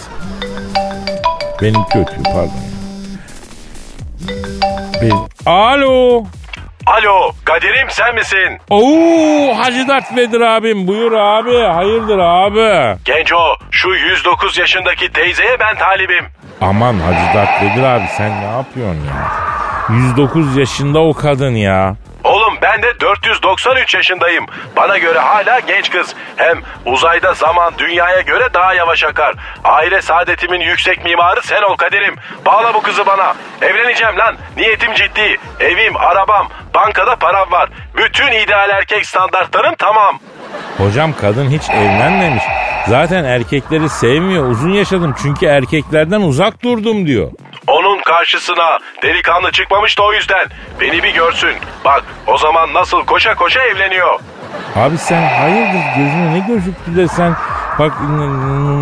[1.62, 2.50] Benim kötü pardon.
[5.02, 5.12] Bir...
[5.46, 6.24] Alo.
[6.86, 8.58] Alo Kadir'im sen misin?
[8.70, 12.98] Oo Hacı Dert Vedir abim buyur abi hayırdır abi.
[13.04, 13.38] Genco
[13.70, 16.24] şu 109 yaşındaki teyzeye ben talibim.
[16.60, 19.30] Aman Hacı Dert Vedir abi sen ne yapıyorsun ya?
[19.96, 21.96] 109 yaşında o kadın ya.
[22.24, 24.46] Oğlum ben de 493 yaşındayım.
[24.76, 26.14] Bana göre hala genç kız.
[26.36, 29.34] Hem uzayda zaman dünyaya göre daha yavaş akar.
[29.64, 32.14] Aile saadetimin yüksek mimarı sen ol Kadir'im.
[32.46, 33.34] Bağla bu kızı bana.
[33.62, 34.36] Evleneceğim lan.
[34.56, 35.36] Niyetim ciddi.
[35.60, 37.68] Evim, arabam, bankada param var.
[37.96, 40.18] Bütün ideal erkek standartlarım tamam.
[40.78, 42.42] Hocam kadın hiç evlenmemiş.
[42.88, 44.48] Zaten erkekleri sevmiyor.
[44.48, 47.30] Uzun yaşadım çünkü erkeklerden uzak durdum diyor.
[47.70, 50.46] Onun karşısına delikanlı çıkmamış da o yüzden.
[50.80, 51.54] Beni bir görsün.
[51.84, 54.20] Bak o zaman nasıl koşa koşa evleniyor.
[54.76, 57.36] Abi sen hayırdır gözüne ne gözüktü de sen
[57.78, 57.92] bak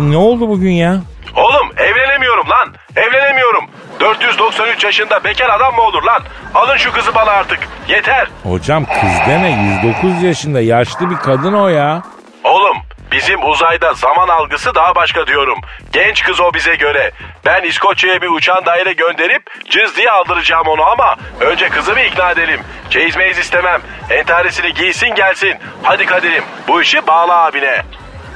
[0.09, 1.01] ne oldu bugün ya?
[1.35, 2.73] Oğlum evlenemiyorum lan.
[2.95, 3.65] Evlenemiyorum.
[3.99, 6.23] 493 yaşında bekar adam mı olur lan?
[6.55, 7.59] Alın şu kızı bana artık.
[7.87, 8.27] Yeter.
[8.43, 12.01] Hocam kız deme 109 yaşında yaşlı bir kadın o ya.
[12.43, 12.77] Oğlum
[13.11, 15.57] bizim uzayda zaman algısı daha başka diyorum.
[15.93, 17.11] Genç kız o bize göre.
[17.45, 22.31] Ben İskoçya'ya bir uçan daire gönderip cız diye aldıracağım onu ama önce kızı bir ikna
[22.31, 22.59] edelim.
[22.89, 23.81] Çeyiz meyiz istemem.
[24.09, 25.53] Entaresini giysin gelsin.
[25.83, 27.81] Hadi Kadir'im bu işi bağla abine.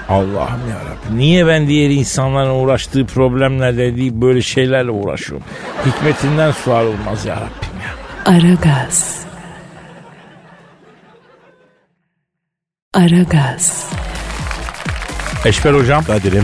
[0.09, 1.17] Allah'ım yarabbim.
[1.17, 5.47] Niye ben diğer insanların uğraştığı problemlerle değil böyle şeylerle uğraşıyorum?
[5.85, 7.93] Hikmetinden sual olmaz yarabbim ya.
[8.33, 9.25] Aragaz.
[12.93, 13.89] Aragaz.
[15.45, 16.43] Eşber hocam Kadir'im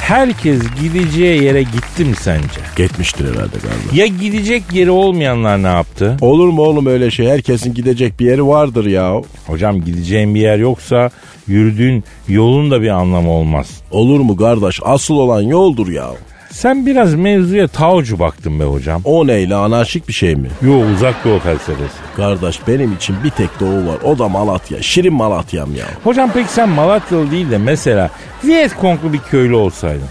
[0.00, 2.60] herkes gideceği yere gitti mi sence?
[2.76, 3.94] gitmiştir herhalde galiba.
[3.94, 6.16] Ya gidecek yeri olmayanlar ne yaptı?
[6.20, 7.26] Olur mu oğlum öyle şey?
[7.26, 9.22] Herkesin gidecek bir yeri vardır ya.
[9.46, 11.10] Hocam gideceğin bir yer yoksa
[11.46, 13.80] yürüdüğün yolun da bir anlamı olmaz.
[13.90, 14.80] Olur mu kardeş?
[14.84, 16.10] Asıl olan yoldur ya.
[16.52, 19.02] Sen biraz mevzuya taocu baktın be hocam.
[19.04, 20.48] O neyle anarşik bir şey mi?
[20.62, 21.96] Yo uzak doğu felsefesi.
[22.16, 23.96] Kardeş benim için bir tek doğu var.
[24.04, 24.82] O da Malatya.
[24.82, 25.86] Şirin Malatya'm ya.
[26.04, 28.10] Hocam peki sen Malatyalı değil de mesela
[28.44, 30.08] Vietconglu bir köylü olsaydın.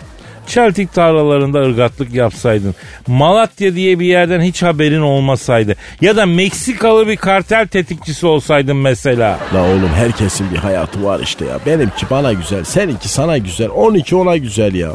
[0.47, 2.75] Çeltik tarlalarında ırgatlık yapsaydın.
[3.07, 5.75] Malatya diye bir yerden hiç haberin olmasaydı.
[6.01, 9.39] Ya da Meksikalı bir kartel tetikçisi olsaydın mesela.
[9.53, 11.59] La oğlum herkesin bir hayatı var işte ya.
[11.65, 14.91] Benimki bana güzel, seninki sana güzel, 12 ona güzel ya.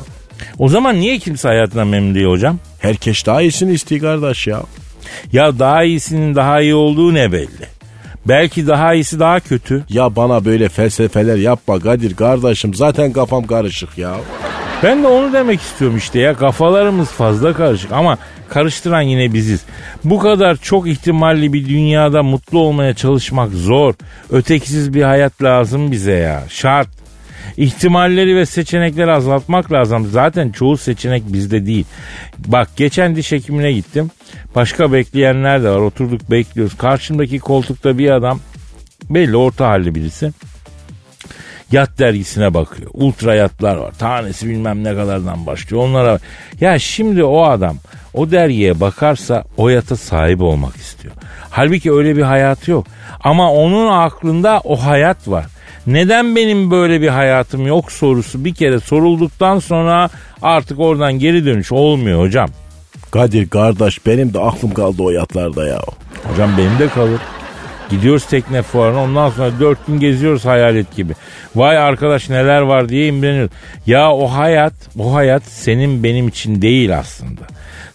[0.59, 2.59] O zaman niye kimse hayatından memnun değil hocam?
[2.79, 4.63] Herkes daha iyisini istiyor kardeş ya.
[5.33, 7.67] Ya daha iyisinin daha iyi olduğu ne belli?
[8.29, 9.85] Belki daha iyisi daha kötü.
[9.89, 12.75] Ya bana böyle felsefeler yapma Kadir kardeşim.
[12.75, 14.17] Zaten kafam karışık ya.
[14.83, 19.65] Ben de onu demek istiyorum işte ya kafalarımız fazla karışık ama karıştıran yine biziz.
[20.05, 23.95] Bu kadar çok ihtimalli bir dünyada mutlu olmaya çalışmak zor.
[24.31, 26.89] Ötekisiz bir hayat lazım bize ya şart.
[27.57, 30.07] İhtimalleri ve seçenekleri azaltmak lazım.
[30.07, 31.85] Zaten çoğu seçenek bizde değil.
[32.39, 34.11] Bak geçen diş hekimine gittim.
[34.55, 35.81] Başka bekleyenler de var.
[35.81, 36.77] Oturduk bekliyoruz.
[36.77, 38.41] Karşımdaki koltukta bir adam
[39.11, 40.31] belli orta halli birisi.
[41.73, 42.91] Yat dergisine bakıyor.
[42.95, 43.93] Ultra yatlar var.
[43.93, 45.83] Tanesi bilmem ne kadardan başlıyor.
[45.83, 46.19] Onlara
[46.61, 47.77] ya şimdi o adam
[48.15, 51.15] o dergiye bakarsa o yata sahip olmak istiyor.
[51.51, 52.87] Halbuki öyle bir hayat yok.
[53.21, 55.47] Ama onun aklında o hayat var.
[55.87, 60.09] Neden benim böyle bir hayatım yok sorusu bir kere sorulduktan sonra
[60.43, 62.49] artık oradan geri dönüş olmuyor hocam.
[63.11, 65.80] Kadir kardeş benim de aklım kaldı o yatlarda ya.
[66.32, 67.20] Hocam benim de kalır.
[67.91, 71.12] Gidiyoruz tekne fuarına ondan sonra dört gün geziyoruz hayalet gibi.
[71.57, 73.53] Vay arkadaş neler var diye imreniyoruz.
[73.87, 77.41] Ya o hayat, o hayat senin benim için değil aslında.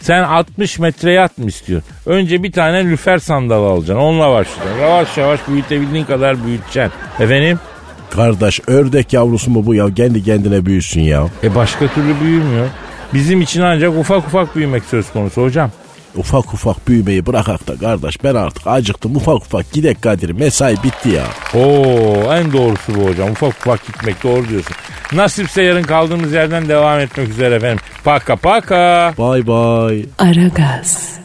[0.02, 1.90] Sen 60 metre yat mı istiyorsun?
[2.06, 4.04] Önce bir tane lüfer sandalı alacaksın.
[4.04, 4.82] Onunla başlayacaksın.
[4.82, 6.92] Yavaş yavaş büyütebildiğin kadar büyüteceksin.
[7.20, 7.60] Efendim?
[8.16, 9.94] Kardeş ördek yavrusu mu bu ya?
[9.94, 11.28] Kendi kendine büyüsün ya.
[11.44, 12.68] E başka türlü büyümüyor.
[13.14, 15.72] Bizim için ancak ufak ufak büyümek söz konusu hocam.
[16.16, 21.10] Ufak ufak büyümeyi bırakak da kardeş ben artık acıktım ufak ufak gidek Kadir mesai bitti
[21.10, 21.24] ya.
[21.62, 23.32] Oo en doğrusu bu hocam.
[23.32, 24.76] Ufak ufak gitmek doğru diyorsun.
[25.14, 27.80] Nasipse yarın kaldığımız yerden devam etmek üzere efendim.
[28.04, 29.14] Paka paka.
[29.18, 30.06] Bay bay.
[30.18, 31.21] Aragaz.